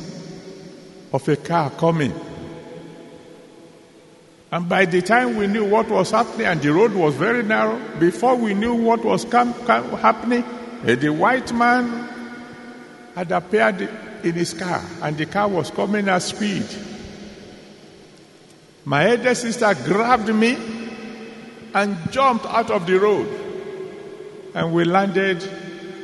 [1.13, 2.13] of a car coming.
[4.53, 7.81] And by the time we knew what was happening, and the road was very narrow,
[7.99, 10.45] before we knew what was come, come, happening,
[10.85, 12.09] the white man
[13.17, 13.81] had appeared
[14.23, 16.67] in his car, and the car was coming at speed.
[18.85, 20.57] My elder sister grabbed me
[21.75, 23.44] and jumped out of the road
[24.55, 25.43] and we landed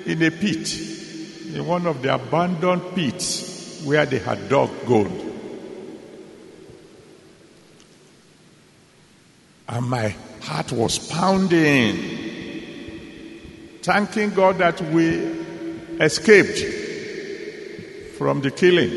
[0.07, 0.78] in a pit,
[1.55, 5.26] in one of the abandoned pits where they had dug gold.
[9.68, 11.96] And my heart was pounding,
[13.82, 15.16] thanking God that we
[16.01, 16.59] escaped
[18.18, 18.90] from the killing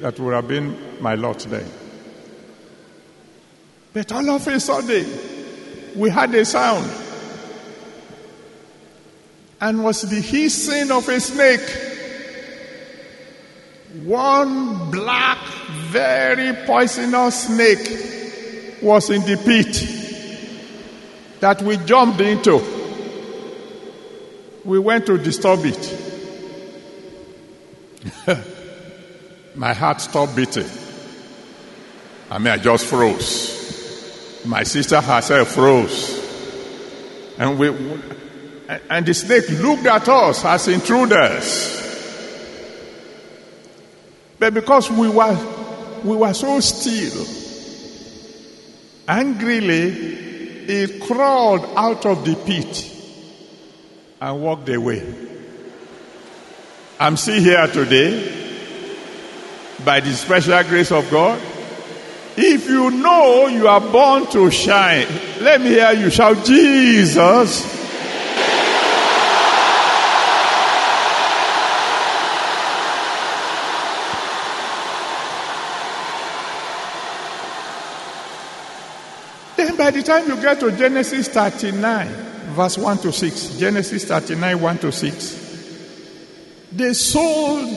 [0.00, 1.70] that would have been my lot then.
[3.92, 5.06] But all of a sudden,
[5.94, 7.03] we had a sound
[9.64, 11.66] and was the hissing of a snake.
[14.04, 15.38] One black,
[15.88, 22.60] very poisonous snake was in the pit that we jumped into.
[24.66, 26.00] We went to disturb it.
[29.54, 30.68] My heart stopped beating.
[32.30, 34.42] I mean, I just froze.
[34.44, 36.20] My sister herself froze.
[37.38, 37.70] And we,
[38.68, 41.80] and the snake looked at us as intruders.
[44.38, 47.26] But because we were, we were so still,
[49.08, 50.12] angrily,
[50.66, 52.90] it crawled out of the pit
[54.20, 55.14] and walked away.
[56.98, 58.42] I'm still here today
[59.84, 61.40] by the special grace of God.
[62.36, 65.06] If you know you are born to shine,
[65.40, 67.73] let me hear you shout, Jesus.
[79.84, 82.08] By the time you get to Genesis 39,
[82.54, 85.76] verse 1 to 6, Genesis 39, 1 to 6,
[86.72, 87.68] they sold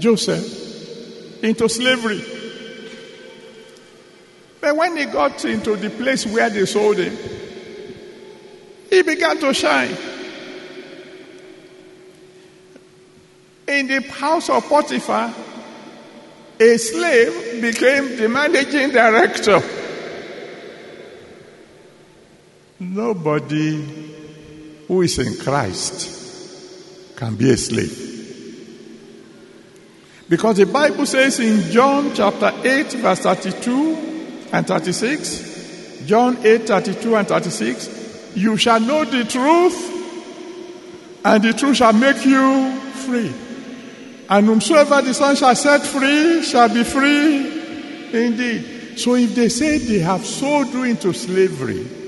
[0.00, 2.24] Joseph into slavery.
[4.60, 7.16] But when he got into the place where they sold him,
[8.90, 9.96] he began to shine.
[13.68, 15.32] In the house of Potiphar,
[16.58, 19.81] a slave became the managing director.
[22.90, 23.80] Nobody
[24.88, 28.08] who is in Christ can be a slave.
[30.28, 37.16] Because the Bible says in John chapter 8, verse 32 and 36, John 8, 32
[37.16, 43.32] and 36, you shall know the truth, and the truth shall make you free.
[44.28, 48.98] And whomsoever the Son shall set free shall be free indeed.
[48.98, 52.01] So if they say they have sold you into slavery,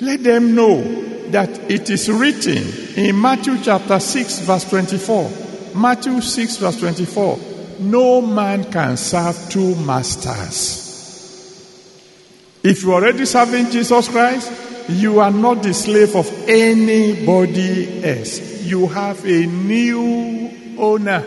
[0.00, 0.82] let them know
[1.30, 2.62] that it is written
[2.96, 5.30] in Matthew chapter 6, verse 24.
[5.74, 7.38] Matthew 6, verse 24.
[7.80, 10.82] No man can serve two masters.
[12.62, 14.52] If you're already serving Jesus Christ,
[14.88, 18.62] you are not the slave of anybody else.
[18.62, 21.24] You have a new owner.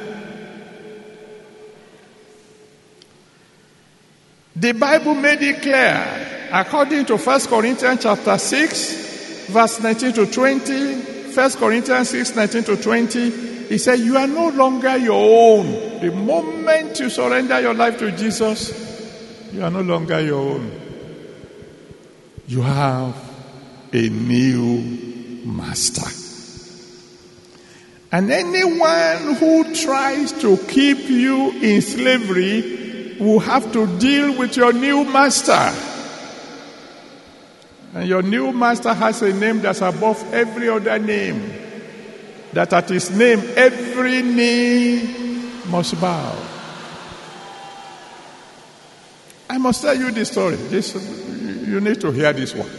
[4.55, 11.33] The Bible made it clear, according to 1 Corinthians chapter 6, verse 19 to 20,
[11.33, 13.29] 1 Corinthians 6, 19 to 20,
[13.67, 15.99] he said, You are no longer your own.
[15.99, 20.71] The moment you surrender your life to Jesus, you are no longer your own.
[22.47, 23.15] You have
[23.93, 26.09] a new master.
[28.11, 34.71] And anyone who tries to keep you in slavery will have to deal with your
[34.71, 35.96] new master.
[37.97, 41.51] And your new master has a name that's above every other name.
[42.53, 46.37] That at his name, every knee must bow.
[49.49, 50.57] I must tell you this story.
[50.57, 50.93] This,
[51.67, 52.69] you need to hear this one.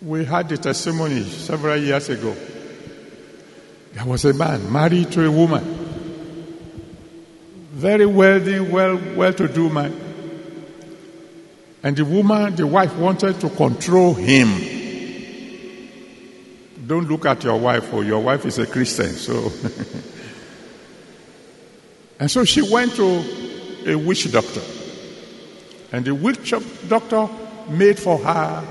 [0.00, 2.36] We had the testimony several years ago.
[3.94, 5.88] There was a man married to a woman
[7.72, 10.09] very wealthy, well, well-to-do man.
[11.82, 14.48] And the woman, the wife wanted to control him.
[16.86, 19.50] Don't look at your wife, or your wife is a Christian, so.
[22.18, 24.62] and so she went to a witch doctor.
[25.92, 26.52] And the witch
[26.88, 27.28] doctor
[27.68, 28.64] made for her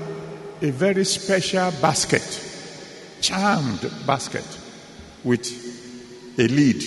[0.62, 2.22] a very special basket,
[3.20, 4.46] charmed basket
[5.24, 6.82] with a lid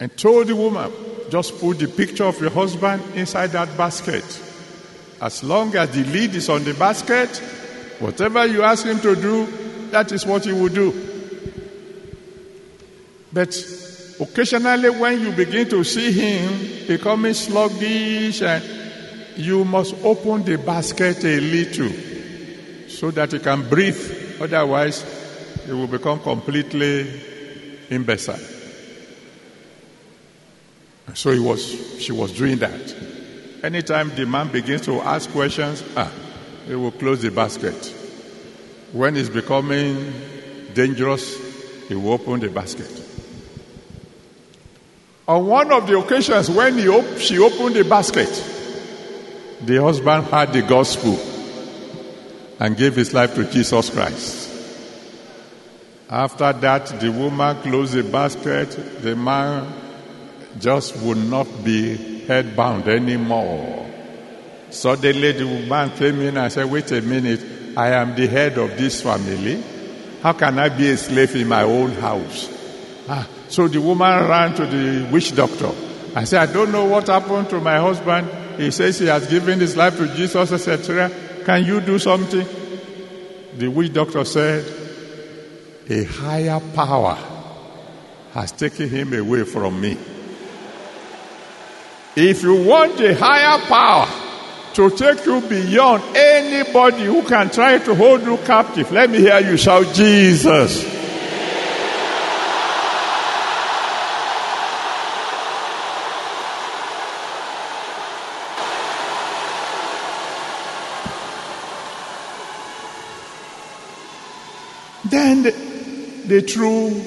[0.00, 0.90] and told the woman,
[1.30, 4.24] just put the picture of your husband inside that basket.
[5.20, 7.28] As long as the lid is on the basket,
[7.98, 9.46] whatever you ask him to do,
[9.90, 10.92] that is what he will do.
[13.32, 13.54] But
[14.18, 18.64] occasionally, when you begin to see him becoming sluggish, and
[19.36, 21.90] you must open the basket a little
[22.88, 24.40] so that he can breathe.
[24.40, 25.04] Otherwise,
[25.64, 27.08] he will become completely
[27.90, 28.59] imbecile.
[31.14, 32.94] So he was, she was doing that.
[33.62, 36.10] Anytime the man begins to ask questions, ah,
[36.66, 37.94] he will close the basket.
[38.92, 40.12] When it's becoming
[40.74, 41.36] dangerous,
[41.88, 42.90] he will open the basket.
[45.28, 48.28] On one of the occasions when he op- she opened the basket,
[49.60, 51.18] the husband heard the gospel
[52.58, 54.48] and gave his life to Jesus Christ.
[56.08, 58.70] After that, the woman closed the basket,
[59.02, 59.72] the man
[60.58, 61.96] just would not be
[62.26, 63.86] headbound anymore.
[64.70, 68.76] Suddenly the woman came in and said, Wait a minute, I am the head of
[68.76, 69.62] this family.
[70.22, 72.48] How can I be a slave in my own house?
[73.08, 75.70] Ah, so the woman ran to the witch doctor.
[76.14, 78.28] I said, I don't know what happened to my husband.
[78.60, 81.10] He says he has given his life to Jesus, etc.
[81.44, 82.46] Can you do something?
[83.56, 84.64] The witch doctor said,
[85.88, 87.18] A higher power
[88.32, 89.98] has taken him away from me.
[92.16, 94.08] If you want a higher power
[94.74, 99.38] to take you beyond anybody who can try to hold you captive, let me hear
[99.38, 100.98] you shout, Jesus.
[115.04, 115.42] Then
[116.26, 117.02] they threw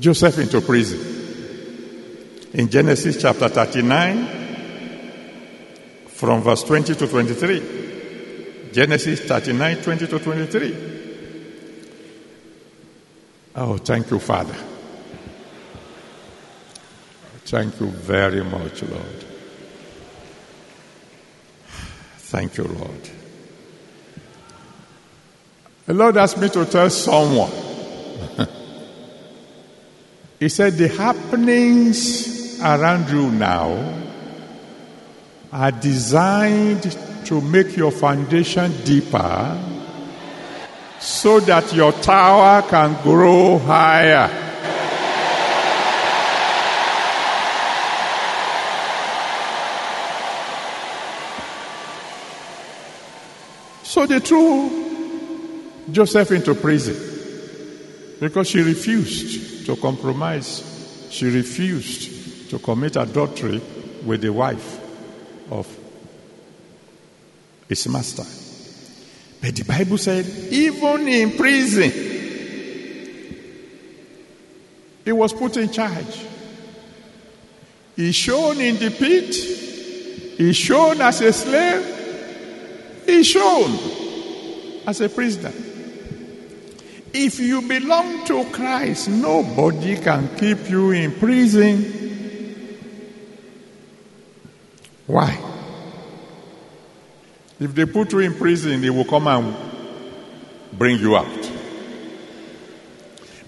[0.00, 1.13] Joseph into prison
[2.54, 4.28] in Genesis chapter 39,
[6.06, 8.70] from verse 20 to 23.
[8.72, 10.76] Genesis 39, 20 to 23.
[13.56, 14.54] Oh, thank you, Father.
[17.44, 19.24] Thank you very much, Lord.
[22.18, 23.10] Thank you, Lord.
[25.86, 27.50] The Lord asked me to tell someone.
[30.40, 34.02] he said, The happenings around you now
[35.52, 36.96] are designed
[37.26, 39.60] to make your foundation deeper
[40.98, 44.40] so that your tower can grow higher.
[53.82, 56.96] So they threw Joseph into prison
[58.18, 60.70] because she refused to compromise.
[61.10, 62.13] She refused
[62.50, 63.60] to commit adultery
[64.04, 64.80] with the wife
[65.50, 65.66] of
[67.68, 68.24] his master.
[69.40, 71.90] But the Bible said, even in prison,
[75.04, 76.26] he was put in charge.
[77.96, 79.34] He's shown in the pit,
[80.38, 83.78] he's shown as a slave, he's shown
[84.86, 85.52] as a prisoner.
[87.12, 92.03] If you belong to Christ, nobody can keep you in prison.
[95.06, 95.38] Why?
[97.60, 99.54] If they put you in prison, they will come and
[100.72, 101.50] bring you out.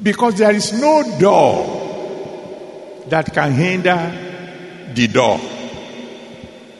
[0.02, 5.40] Because there is no door that can hinder the door.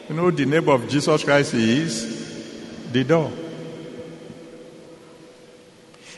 [0.09, 3.31] You know, the name of Jesus Christ is the door.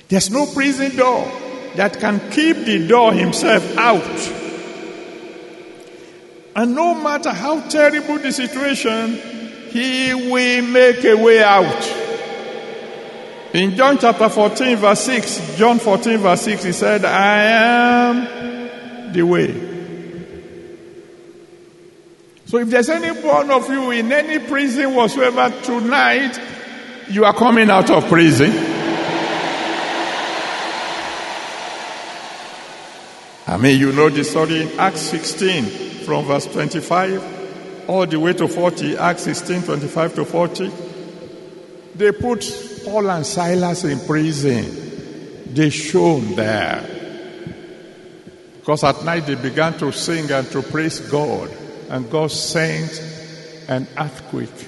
[0.08, 1.32] There's no prison door
[1.76, 4.49] that can keep the door himself out.
[6.60, 9.14] And no matter how terrible the situation,
[9.70, 11.86] he will make a way out.
[13.54, 19.22] In John chapter 14, verse 6, John 14, verse 6, he said, I am the
[19.22, 19.54] way.
[22.44, 26.38] So if there's any one of you in any prison whatsoever tonight,
[27.08, 28.52] you are coming out of prison.
[33.48, 38.34] I mean, you know the story in Acts 16 from verse 25 all the way
[38.34, 40.72] to 40, Acts 16, 25 to 40.
[41.94, 45.54] They put Paul and Silas in prison.
[45.54, 46.84] They shone there.
[48.58, 51.52] Because at night they began to sing and to praise God.
[51.90, 53.04] And God sent
[53.68, 54.68] an earthquake.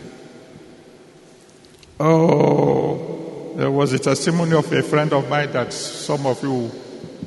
[1.99, 6.69] Oh, there was a testimony of a friend of mine that some of you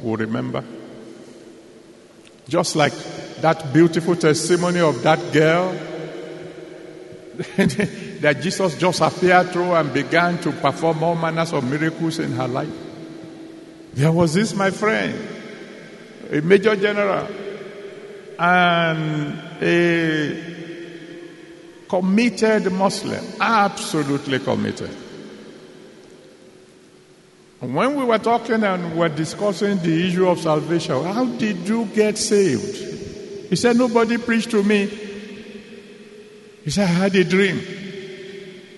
[0.05, 0.62] will remember.
[2.49, 2.93] Just like
[3.45, 5.71] that beautiful testimony of that girl
[7.37, 12.49] that Jesus just appeared through and began to perform all manners of miracles in her
[12.49, 12.73] life.
[13.93, 15.15] There was this, my friend,
[16.31, 17.29] a major general
[18.39, 20.43] and a
[21.87, 24.97] committed Muslim, absolutely committed.
[27.61, 31.85] When we were talking and we were discussing the issue of salvation, how did you
[31.85, 32.95] get saved?
[33.49, 34.87] He said, Nobody preached to me.
[36.65, 37.61] He said, I had a dream.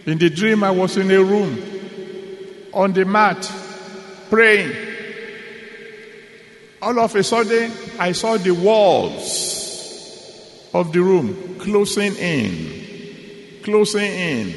[0.06, 1.62] In the dream, I was in a room
[2.72, 3.50] on the mat
[4.30, 4.72] praying.
[6.82, 9.66] All of a sudden, I saw the walls
[10.74, 14.54] of the room closing in, closing in,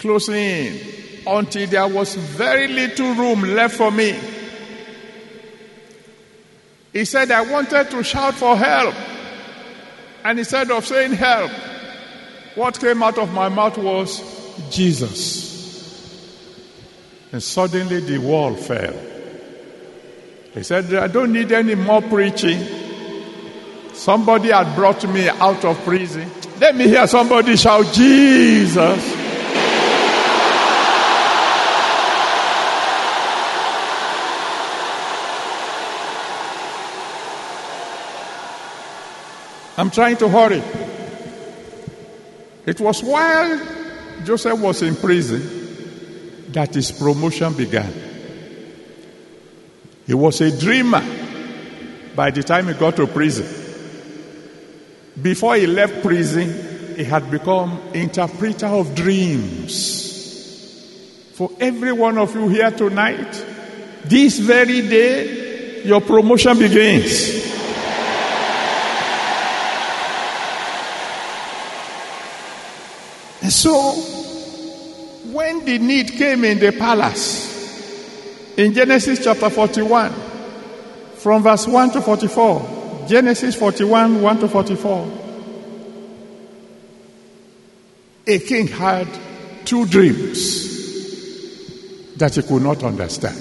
[0.00, 0.80] closing in
[1.26, 4.18] until there was very little room left for me.
[6.96, 8.94] He said, I wanted to shout for help.
[10.24, 11.50] And instead of saying help,
[12.54, 14.22] what came out of my mouth was
[14.70, 16.16] Jesus.
[17.32, 18.94] And suddenly the wall fell.
[20.54, 22.66] He said, I don't need any more preaching.
[23.92, 26.30] Somebody had brought me out of prison.
[26.58, 29.25] Let me hear somebody shout, Jesus.
[39.76, 40.62] I'm trying to hurry.
[42.64, 43.60] It was while
[44.24, 47.92] Joseph was in prison that his promotion began.
[50.06, 51.02] He was a dreamer
[52.14, 53.46] by the time he got to prison.
[55.20, 60.14] Before he left prison, he had become interpreter of dreams.
[61.34, 63.44] For every one of you here tonight,
[64.04, 67.35] this very day, your promotion begins.
[73.46, 73.92] And so,
[75.30, 80.12] when the need came in the palace, in Genesis chapter 41,
[81.14, 85.12] from verse 1 to 44, Genesis 41, 1 to 44,
[88.26, 89.06] a king had
[89.64, 90.66] two dreams
[92.16, 93.40] that he could not understand.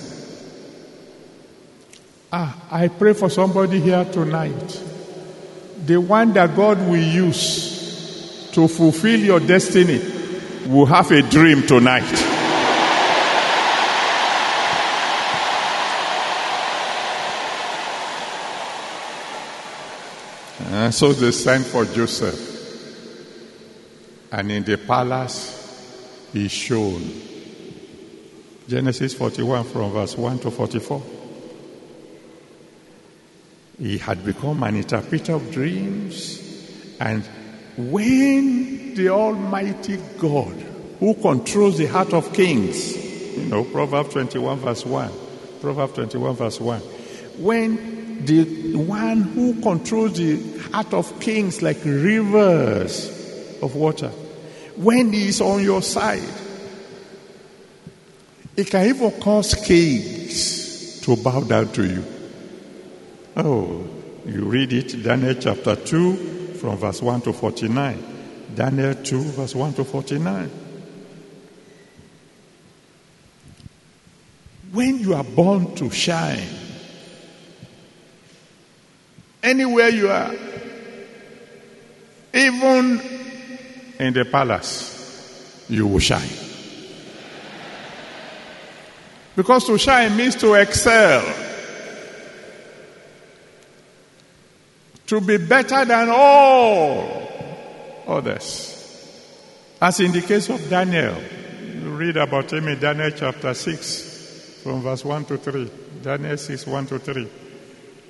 [2.32, 4.84] Ah, I pray for somebody here tonight.
[5.84, 7.75] The one that God will use
[8.56, 10.02] to fulfill your destiny
[10.66, 12.04] will have a dream tonight.
[20.72, 22.54] And so they sent for Joseph.
[24.32, 27.12] And in the palace, he shone.
[28.70, 31.04] Genesis 41 from verse 1 to 44.
[33.80, 36.42] He had become an interpreter of dreams
[37.02, 37.28] and
[37.78, 40.54] when the Almighty God
[41.00, 42.96] who controls the heart of kings.
[43.38, 45.12] You know, Proverbs 21, verse 1.
[45.62, 46.80] Proverbs 21, verse 1.
[47.38, 53.10] When the one who controls the heart of kings like rivers
[53.62, 54.10] of water,
[54.78, 56.24] when he is on your side,
[58.56, 62.06] it can even cause kings to bow down to you.
[63.36, 63.86] Oh,
[64.26, 66.35] you read it, Daniel chapter 2,
[66.66, 68.04] from verse 1 to 49.
[68.56, 70.50] Daniel 2, verse 1 to 49.
[74.72, 76.48] When you are born to shine,
[79.44, 80.34] anywhere you are,
[82.34, 83.00] even
[84.00, 86.28] in the palace, you will shine.
[89.36, 91.24] Because to shine means to excel,
[95.16, 97.26] to be better than all
[98.06, 98.74] others.
[99.82, 101.16] As in the case of Daniel,
[101.62, 105.72] you read about him in Daniel chapter 6, from verse 1 to 3.
[106.02, 107.30] Daniel 6, 1 to 3.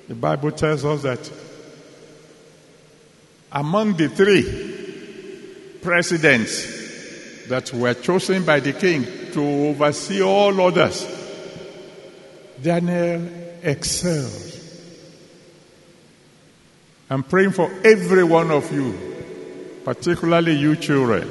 [0.08, 1.32] The Bible tells us that
[3.52, 11.08] among the three presidents that were chosen by the king to oversee all others,
[12.62, 13.30] Daniel
[13.62, 14.55] excelled.
[17.10, 18.98] I'm praying for every one of you,
[19.84, 21.30] particularly you children.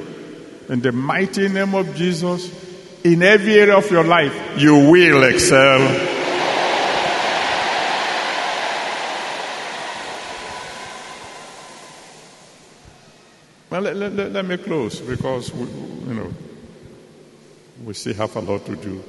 [0.69, 2.49] In the mighty name of Jesus,
[3.03, 5.79] in every area of your life, you will excel.
[13.69, 15.67] Well, let, let, let me close because, we,
[16.07, 16.33] you know,
[17.83, 19.03] we still have a lot to do.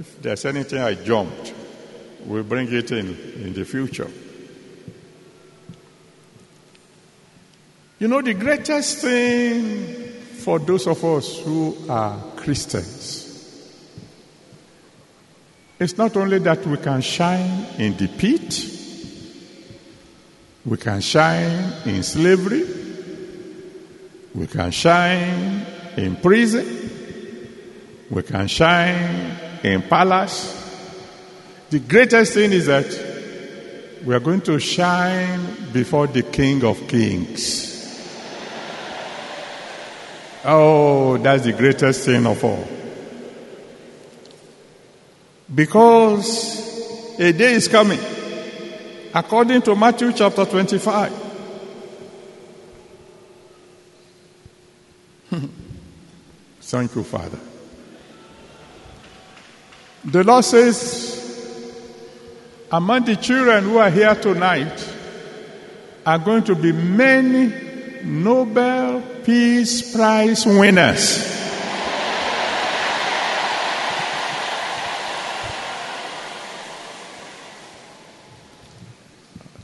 [0.00, 1.54] If there's anything I jumped,
[2.24, 4.10] we'll bring it in in the future.
[8.00, 9.94] You know, the greatest thing
[10.40, 13.26] for those of us who are Christians
[15.78, 18.58] is not only that we can shine in the pit,
[20.64, 22.64] we can shine in slavery,
[24.34, 25.66] we can shine
[25.98, 26.66] in prison,
[28.10, 30.56] we can shine in palace.
[31.68, 32.86] The greatest thing is that
[34.06, 37.69] we are going to shine before the King of Kings.
[40.44, 42.66] Oh, that's the greatest sin of all.
[45.54, 48.00] Because a day is coming,
[49.12, 51.12] according to Matthew chapter 25.
[56.60, 57.38] Thank you, Father.
[60.04, 61.18] The Lord says,
[62.72, 64.94] among the children who are here tonight
[66.06, 67.69] are going to be many
[68.04, 71.38] Nobel Peace Prize winners.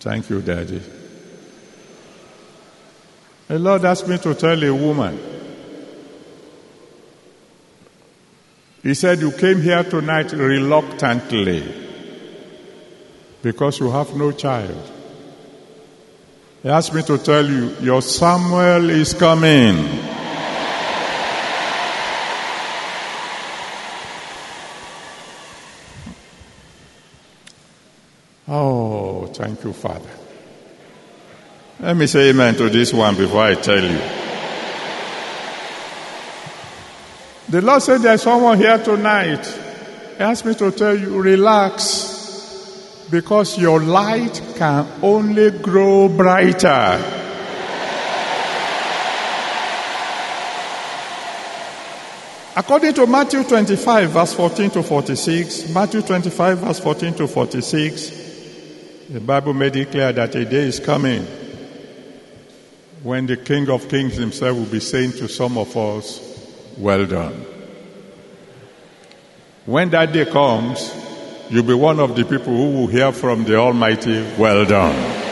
[0.00, 0.80] Thank you, Daddy.
[3.48, 5.18] The Lord asked me to tell a woman.
[8.82, 11.64] He said, You came here tonight reluctantly
[13.42, 14.95] because you have no child.
[16.62, 19.76] He asked me to tell you, Your Samuel is coming.
[28.48, 30.08] Oh, thank you, Father.
[31.80, 34.00] Let me say amen to this one before I tell you.
[37.48, 39.46] The Lord said there's someone here tonight.
[40.16, 42.15] He asked me to tell you, relax.
[43.10, 47.22] Because your light can only grow brighter.
[52.58, 58.10] According to Matthew 25, verse 14 to 46, Matthew 25, verse 14 to 46,
[59.10, 61.26] the Bible made it clear that a day is coming
[63.02, 66.18] when the King of Kings himself will be saying to some of us,
[66.78, 67.44] Well done.
[69.66, 70.90] When that day comes,
[71.50, 75.22] you'll be one of the people who will hear from the Almighty, Well done.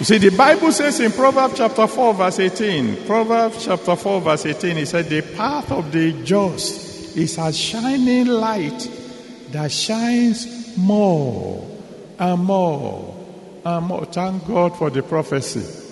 [0.00, 4.46] You see, the Bible says in Proverbs chapter 4, verse 18, Proverbs chapter 4, verse
[4.46, 8.90] 18, it said, The path of the just is a shining light
[9.52, 11.64] that shines more
[12.18, 13.14] and more
[13.64, 14.04] and more.
[14.06, 15.82] Thank God for the prophecy.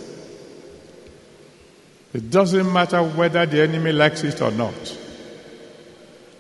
[2.13, 4.99] It doesn't matter whether the enemy likes it or not,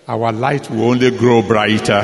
[0.08, 2.02] our light will only grow brighter.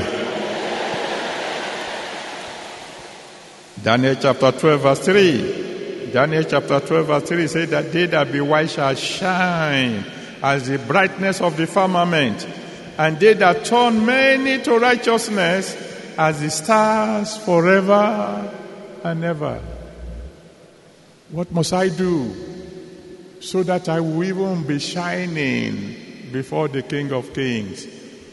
[3.83, 6.11] Daniel chapter 12, verse 3.
[6.13, 10.05] Daniel chapter 12, verse 3 says that they that be wise shall shine
[10.43, 12.47] as the brightness of the firmament,
[12.97, 15.77] and they that turn many to righteousness
[16.17, 18.53] as the stars forever
[19.05, 19.61] and ever.
[21.31, 22.35] What must I do
[23.41, 27.87] so that I will even be shining before the King of Kings?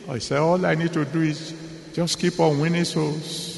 [0.08, 1.54] I said, all I need to do is
[1.94, 3.56] just keep on winning souls.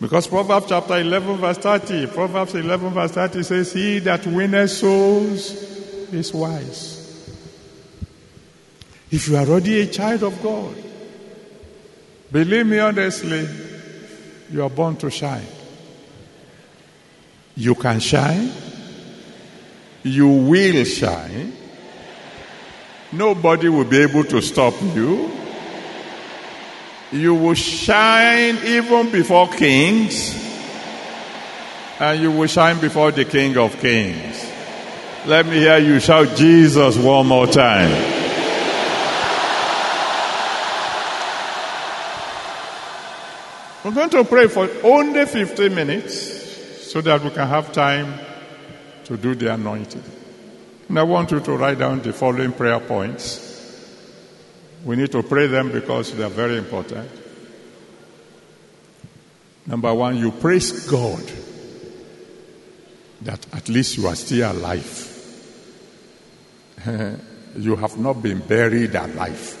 [0.00, 5.52] Because Proverbs chapter 11 verse 30, Proverbs 11 verse 30 says, He that winneth souls
[6.12, 6.94] is wise.
[9.10, 10.74] If you are already a child of God,
[12.32, 13.48] believe me honestly,
[14.50, 15.46] you are born to shine.
[17.56, 18.52] You can shine.
[20.02, 21.52] You will shine.
[23.14, 25.30] Nobody will be able to stop you.
[27.12, 30.34] You will shine even before kings.
[32.00, 34.44] And you will shine before the King of Kings.
[35.26, 37.92] Let me hear you shout Jesus one more time.
[43.84, 48.12] We're going to pray for only 15 minutes so that we can have time
[49.04, 50.02] to do the anointing.
[50.88, 53.52] And I want you to write down the following prayer points.
[54.84, 57.10] We need to pray them because they are very important.
[59.66, 61.24] Number one, you praise God
[63.22, 65.10] that at least you are still alive.
[67.56, 69.60] you have not been buried alive.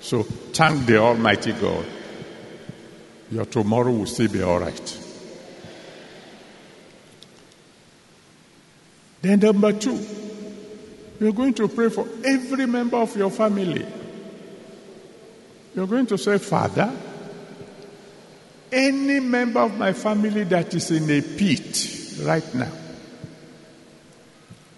[0.00, 1.84] So thank the Almighty God.
[3.30, 4.98] Your tomorrow will still be all right.
[9.22, 9.96] Then, number two,
[11.20, 13.86] you're going to pray for every member of your family.
[15.74, 16.90] You're going to say, Father,
[18.72, 22.72] any member of my family that is in a pit right now,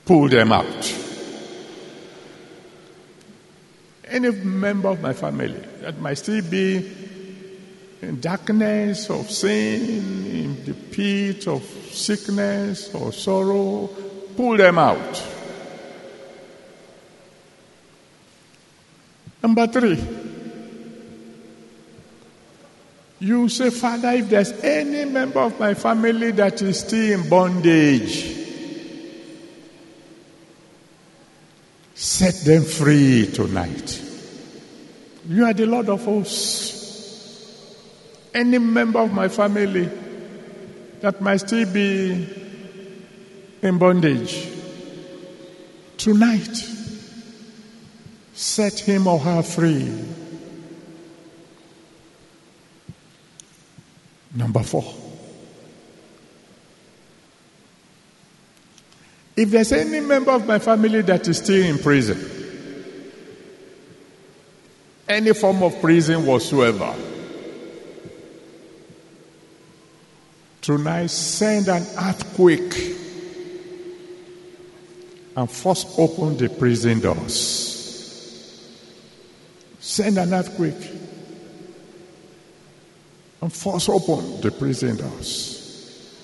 [0.05, 0.95] pull them out.
[4.07, 6.77] Any member of my family that might still be
[8.01, 13.89] in darkness of sin, in the pit of sickness or sorrow,
[14.37, 15.38] pull them out.
[19.43, 20.03] Number three,
[23.21, 28.37] you say, Father, if there's any member of my family that is still in bondage,
[31.95, 34.03] set them free tonight.
[35.29, 36.77] You are the Lord of hosts.
[38.35, 39.89] Any member of my family
[41.01, 42.27] that might still be
[43.63, 44.49] in bondage,
[45.97, 46.57] tonight,
[48.39, 49.93] set him or her free.
[54.33, 54.95] Number four.
[59.37, 62.17] If there's any member of my family that is still in prison,
[65.09, 66.95] any form of prison whatsoever,
[70.61, 72.97] tonight send an earthquake
[75.37, 77.78] and force open the prison doors.
[79.99, 80.93] Send an earthquake
[83.43, 86.15] and force open the prison doors.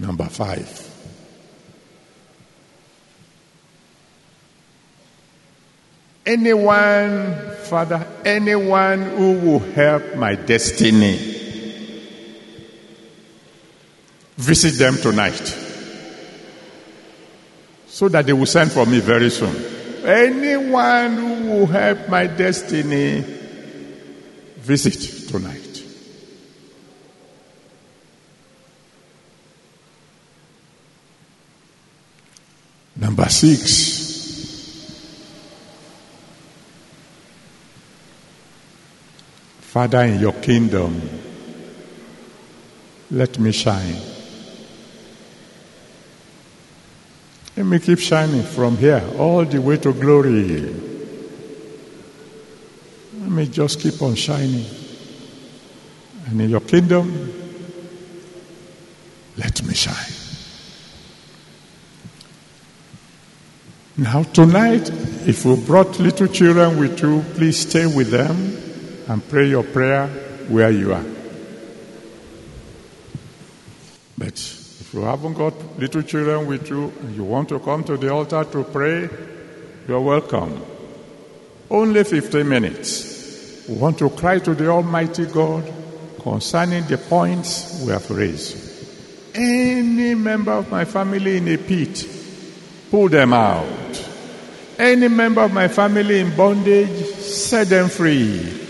[0.00, 0.66] Number five.
[6.26, 11.18] Anyone, Father, anyone who will help my destiny,
[14.38, 15.61] visit them tonight
[17.92, 19.54] so that they will send for me very soon.
[20.02, 23.20] Anyone who will help my destiny,
[24.56, 25.84] visit tonight.
[32.96, 34.00] Number six.
[39.60, 40.98] Father, in your kingdom,
[43.10, 44.11] let me shine.
[47.56, 50.74] Let me keep shining from here all the way to glory.
[53.20, 54.64] Let me just keep on shining.
[56.26, 57.32] And in your kingdom,
[59.36, 60.12] let me shine.
[63.98, 64.88] Now, tonight,
[65.28, 68.56] if you brought little children with you, please stay with them
[69.08, 70.06] and pray your prayer
[70.48, 71.04] where you are.
[74.16, 74.61] But
[74.92, 78.44] you haven't got little children with you and you want to come to the altar
[78.44, 79.08] to pray,
[79.88, 80.62] you're welcome.
[81.70, 83.66] Only 15 minutes.
[83.68, 85.72] We want to cry to the Almighty God
[86.20, 88.68] concerning the points we have raised.
[89.34, 92.06] Any member of my family in a pit,
[92.90, 94.08] pull them out.
[94.78, 98.60] Any member of my family in bondage, set them free.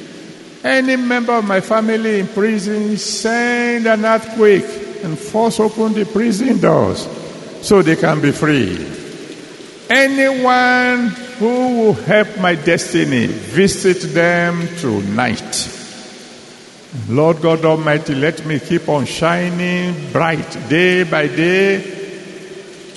[0.63, 6.61] Any member of my family in prison, send an earthquake and force open the prison
[6.61, 7.09] doors
[7.61, 8.87] so they can be free.
[9.89, 15.79] Anyone who will help my destiny, visit them tonight.
[17.09, 21.81] Lord God Almighty, let me keep on shining bright day by day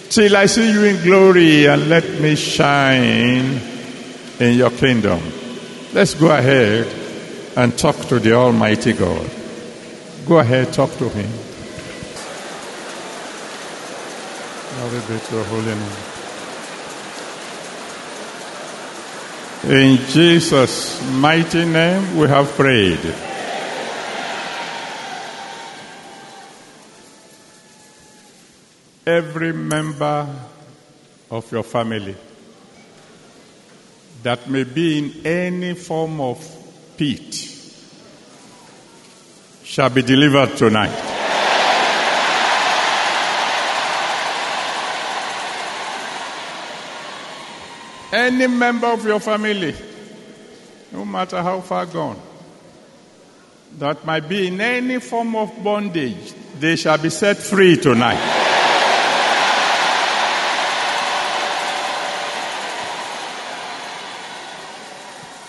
[0.10, 3.60] till I see you in glory and let me shine
[4.39, 5.22] in your kingdom.
[5.93, 6.88] Let's go ahead
[7.56, 9.30] and talk to the Almighty God.
[10.28, 11.45] Go ahead, talk to Him.
[14.76, 16.15] Glory be to your holy name.
[19.63, 22.99] In Jesus' mighty name, we have prayed.
[29.07, 30.28] Every member
[31.32, 32.15] of your family
[34.23, 36.38] that may be in any form of
[36.97, 37.34] pit
[39.63, 41.24] shall be delivered tonight.
[48.16, 49.76] Any member of your family,
[50.93, 52.18] no matter how far gone,
[53.78, 58.16] that might be in any form of bondage, they shall be set free tonight.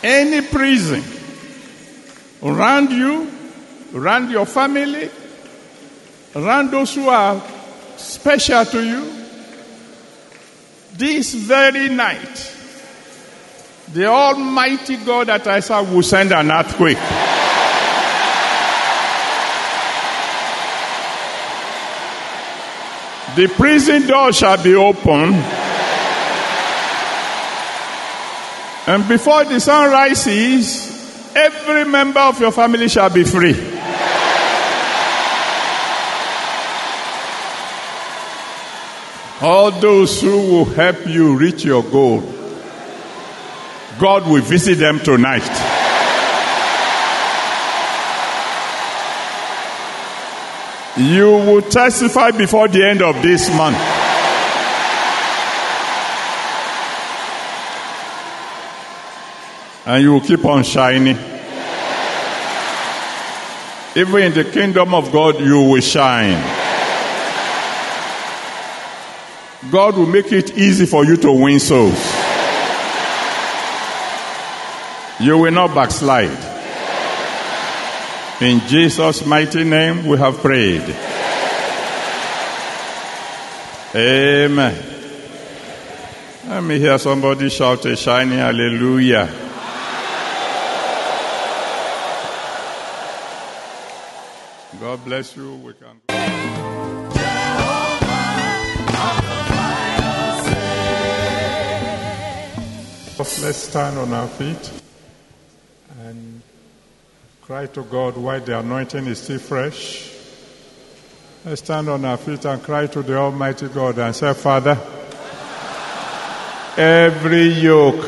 [0.03, 1.05] Any prison
[2.43, 3.31] around you,
[3.95, 5.09] around your family,
[6.35, 7.41] around those who are
[7.97, 9.13] special to you,
[10.95, 12.55] this very night,
[13.93, 16.99] the Almighty God that I will send an earthquake.
[23.37, 25.35] The prison door shall be open.
[28.89, 33.55] And before the sun rises, every member of your family shall be free.
[39.43, 42.21] All those who will help you reach your goal,
[43.99, 45.47] God will visit them tonight.
[50.99, 53.77] You will testify before the end of this month.
[59.87, 61.17] And you will keep on shining.
[63.95, 66.43] Even in the kingdom of God, you will shine.
[69.71, 72.26] God will make it easy for you to win souls.
[75.19, 76.57] You will not backslide.
[78.43, 80.83] In Jesus' mighty name, we have prayed.
[83.95, 84.77] Amen.
[86.47, 89.27] Let me hear somebody shout a shining hallelujah.
[94.79, 95.55] God bless you.
[95.57, 96.03] We can.
[103.19, 104.86] Let's stand on our feet
[107.47, 110.11] cry to God while the anointing is still fresh.
[111.45, 114.77] Let's stand on our feet and cry to the Almighty God and say, Father,
[116.77, 118.05] every yoke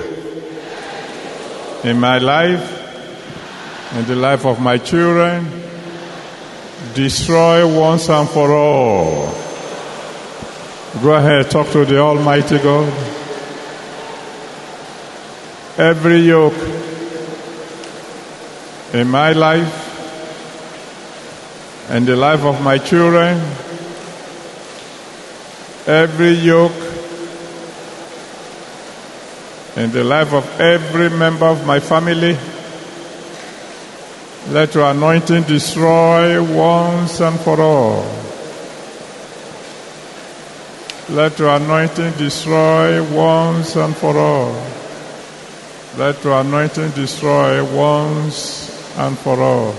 [1.84, 5.46] in my life, in the life of my children,
[6.94, 9.32] destroy once and for all.
[11.00, 12.92] Go ahead, talk to the Almighty God.
[15.78, 16.77] Every yoke
[18.98, 19.86] in my life
[21.88, 23.38] and the life of my children,
[25.86, 26.72] every yoke
[29.76, 32.36] in the life of every member of my family,
[34.48, 38.04] let your anointing destroy once and for all.
[41.10, 44.60] Let your anointing destroy once and for all.
[45.96, 48.67] Let your anointing destroy once
[48.98, 49.74] and for all.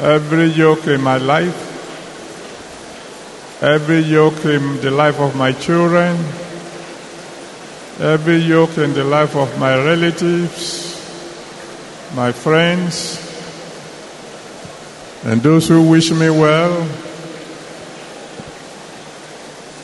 [0.00, 1.68] Every yoke in my life,
[3.62, 6.16] every yoke in the life of my children,
[8.00, 10.96] every yoke in the life of my relatives,
[12.14, 13.20] my friends,
[15.24, 16.88] and those who wish me well.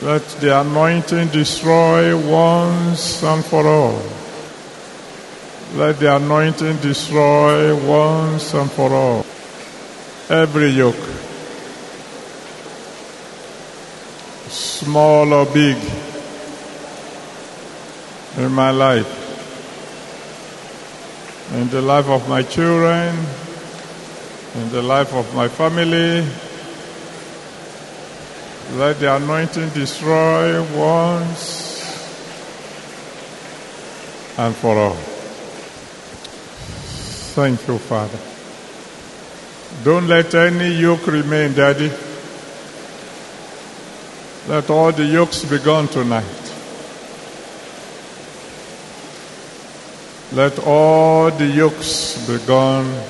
[0.01, 4.16] Let the anointing destroy once and for all.
[5.75, 9.25] Let the anointing destroy once and for all
[10.29, 10.95] every yoke,
[14.47, 15.77] small or big,
[18.37, 19.07] in my life,
[21.53, 23.15] in the life of my children,
[24.55, 26.25] in the life of my family.
[28.75, 31.63] Let the anointing destroy once
[34.37, 35.16] and for all.
[37.37, 38.17] Thank you, Father.
[39.83, 41.91] Don't let any yoke remain, Daddy.
[44.47, 46.25] Let all the yokes be gone tonight.
[50.31, 53.03] Let all the yokes be gone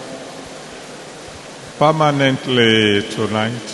[1.80, 3.70] permanently tonight.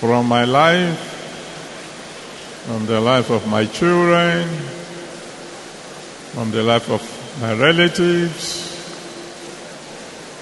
[0.00, 0.98] From my life,
[2.66, 4.48] from the life of my children,
[6.34, 8.66] from the life of my relatives,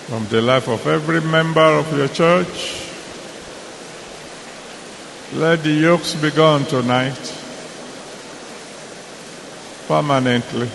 [0.07, 2.83] from the life of every member of your church.
[5.33, 7.19] Let the yokes be gone tonight,
[9.89, 10.69] permanently.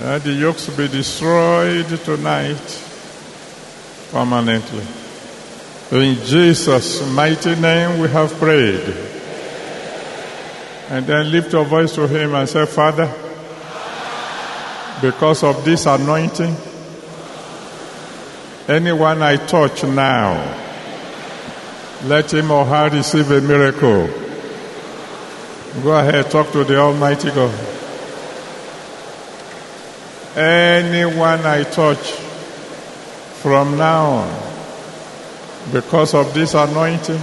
[0.00, 2.84] Let the yokes be destroyed tonight,
[4.10, 4.86] permanently.
[5.90, 9.07] In Jesus' mighty name we have prayed.
[10.90, 13.12] And then lift your voice to Him and say, Father,
[15.00, 16.56] because of this anointing,
[18.66, 20.66] anyone I touch now,
[22.04, 24.08] let him or her receive a miracle.
[25.82, 27.54] Go ahead, talk to the Almighty God.
[30.36, 32.12] Anyone I touch
[33.42, 37.20] from now on, because of this anointing,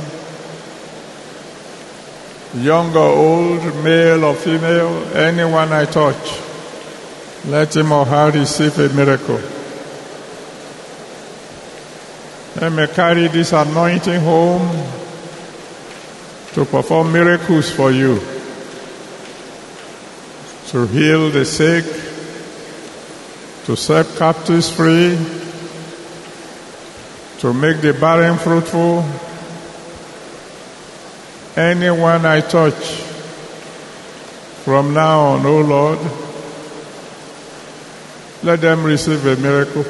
[2.55, 6.39] young or old, male or female, anyone I touch,
[7.45, 9.41] let him or her receive a miracle.
[12.61, 14.69] Let me carry this anointing home
[16.53, 18.19] to perform miracles for you,
[20.67, 21.83] to heal the sick,
[23.65, 25.17] to set captives free,
[27.39, 29.03] to make the barren fruitful.
[31.55, 33.01] Anyone I touch
[34.65, 35.99] from now on, O oh Lord,
[38.43, 39.85] let them receive a miracle.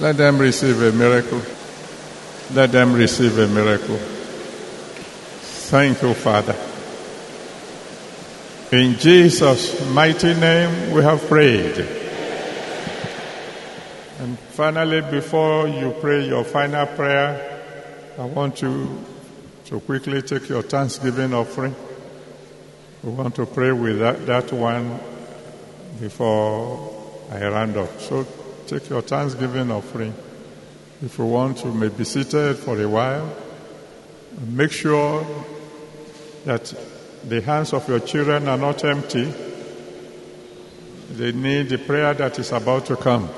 [0.00, 1.40] Let them receive a miracle.
[2.54, 3.98] Let them receive a miracle.
[5.70, 6.56] Thank you, Father.
[8.72, 11.97] In Jesus' mighty name we have prayed.
[14.58, 17.62] Finally, before you pray your final prayer,
[18.18, 19.04] I want you
[19.66, 21.76] to quickly take your thanksgiving offering.
[23.04, 24.98] We want to pray with that, that one
[26.00, 26.92] before
[27.30, 28.00] I round up.
[28.00, 28.26] So
[28.66, 30.12] take your thanksgiving offering.
[31.02, 33.32] If you want to, may be seated for a while.
[34.44, 35.24] Make sure
[36.46, 36.74] that
[37.22, 39.32] the hands of your children are not empty.
[41.12, 43.30] They need the prayer that is about to come.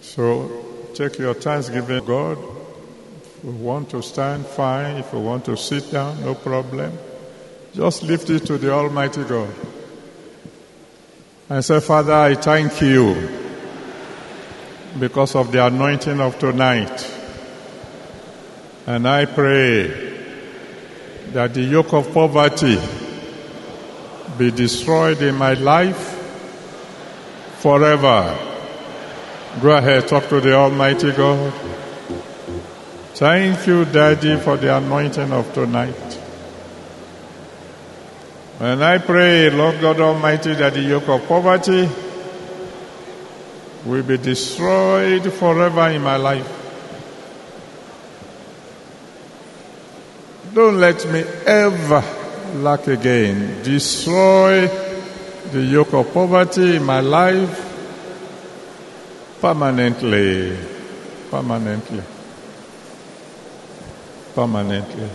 [0.00, 0.64] So
[0.94, 2.38] take your thanksgiving, God.
[2.38, 4.96] If you want to stand, fine.
[4.96, 6.98] If you want to sit down, no problem.
[7.74, 9.54] Just lift it to the Almighty God.
[11.48, 13.28] And say, Father, I thank you
[14.98, 17.16] because of the anointing of tonight.
[18.86, 19.86] And I pray
[21.32, 22.78] that the yoke of poverty
[24.36, 26.16] be destroyed in my life
[27.58, 28.49] forever.
[29.58, 31.52] Go ahead, talk to the Almighty God.
[33.14, 36.18] Thank you, Daddy, for the anointing of tonight.
[38.60, 41.88] And I pray, Lord God Almighty, that the yoke of poverty
[43.84, 46.48] will be destroyed forever in my life.
[50.54, 52.04] Don't let me ever
[52.54, 53.62] lack again.
[53.64, 54.68] Destroy
[55.50, 57.69] the yoke of poverty in my life
[59.40, 60.56] permanently.
[61.30, 62.02] Permanently.
[64.34, 65.08] Permanently.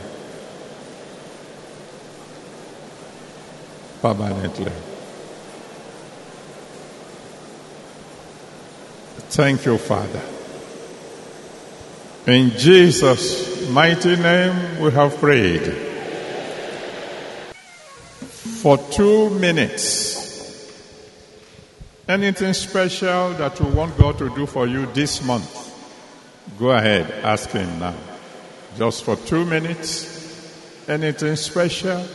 [4.01, 4.71] Permanently.
[9.29, 10.21] Thank you, Father.
[12.27, 15.73] In Jesus' mighty name we have prayed.
[18.61, 20.24] For two minutes.
[22.07, 25.49] Anything special that you want God to do for you this month?
[26.59, 27.95] Go ahead, ask Him now.
[28.77, 30.13] just for two minutes.
[30.87, 32.05] Anything special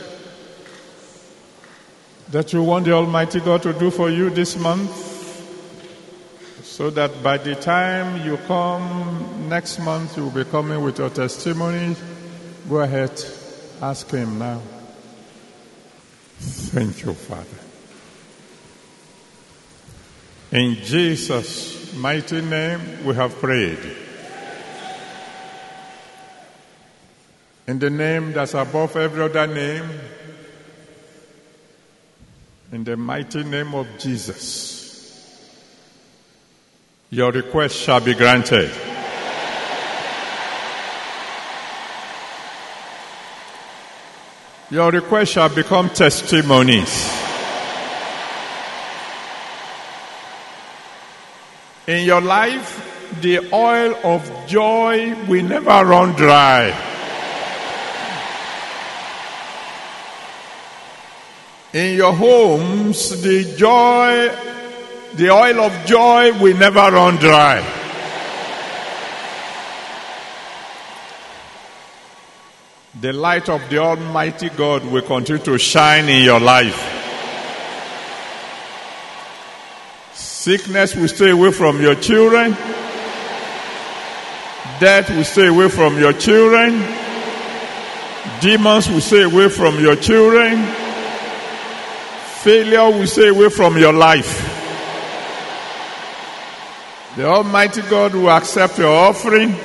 [2.29, 4.89] that you want the Almighty God to do for you this month?
[6.63, 11.97] So that by the time you come next month, you'll be coming with your testimony.
[12.69, 13.11] Go ahead,
[13.81, 14.61] ask Him now.
[16.39, 17.70] Thank you, Father.
[20.51, 23.79] In Jesus' mighty name, we have prayed.
[27.67, 29.89] In the name that's above every other name,
[32.73, 35.39] in the mighty name of Jesus,
[37.09, 38.71] your request shall be granted.
[44.69, 47.20] Your request shall become testimonies.
[51.91, 56.71] In your life, the oil of joy will never run dry.
[61.73, 64.31] In your homes, the joy,
[65.15, 67.59] the oil of joy will never run dry.
[73.01, 77.00] The light of the Almighty God will continue to shine in your life.
[80.41, 82.53] Sickness will stay away from your children.
[84.79, 86.79] Death will stay away from your children.
[88.39, 90.65] Demons will stay away from your children.
[92.41, 94.41] Failure will stay away from your life.
[97.17, 99.55] The Almighty God will accept your offering.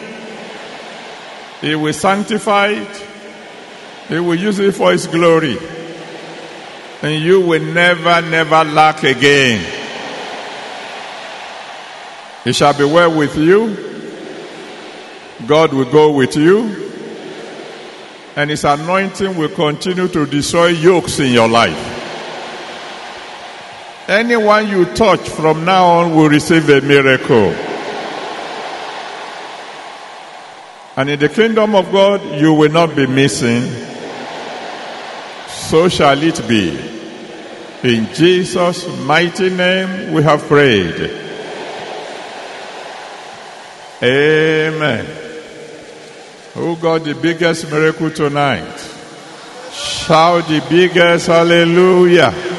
[1.62, 3.06] He will sanctify it.
[4.08, 5.56] He will use it for His glory.
[7.00, 9.75] And you will never, never lack again.
[12.46, 13.76] It shall be well with you.
[15.48, 16.92] God will go with you.
[18.36, 21.76] And His anointing will continue to destroy yokes in your life.
[24.06, 27.52] Anyone you touch from now on will receive a miracle.
[30.96, 33.64] And in the kingdom of God, you will not be missing.
[35.48, 36.78] So shall it be.
[37.82, 41.25] In Jesus' mighty name we have prayed.
[44.02, 45.06] Amen.
[46.54, 48.78] Oh Who got the biggest miracle tonight?
[49.72, 52.55] Shout the biggest hallelujah.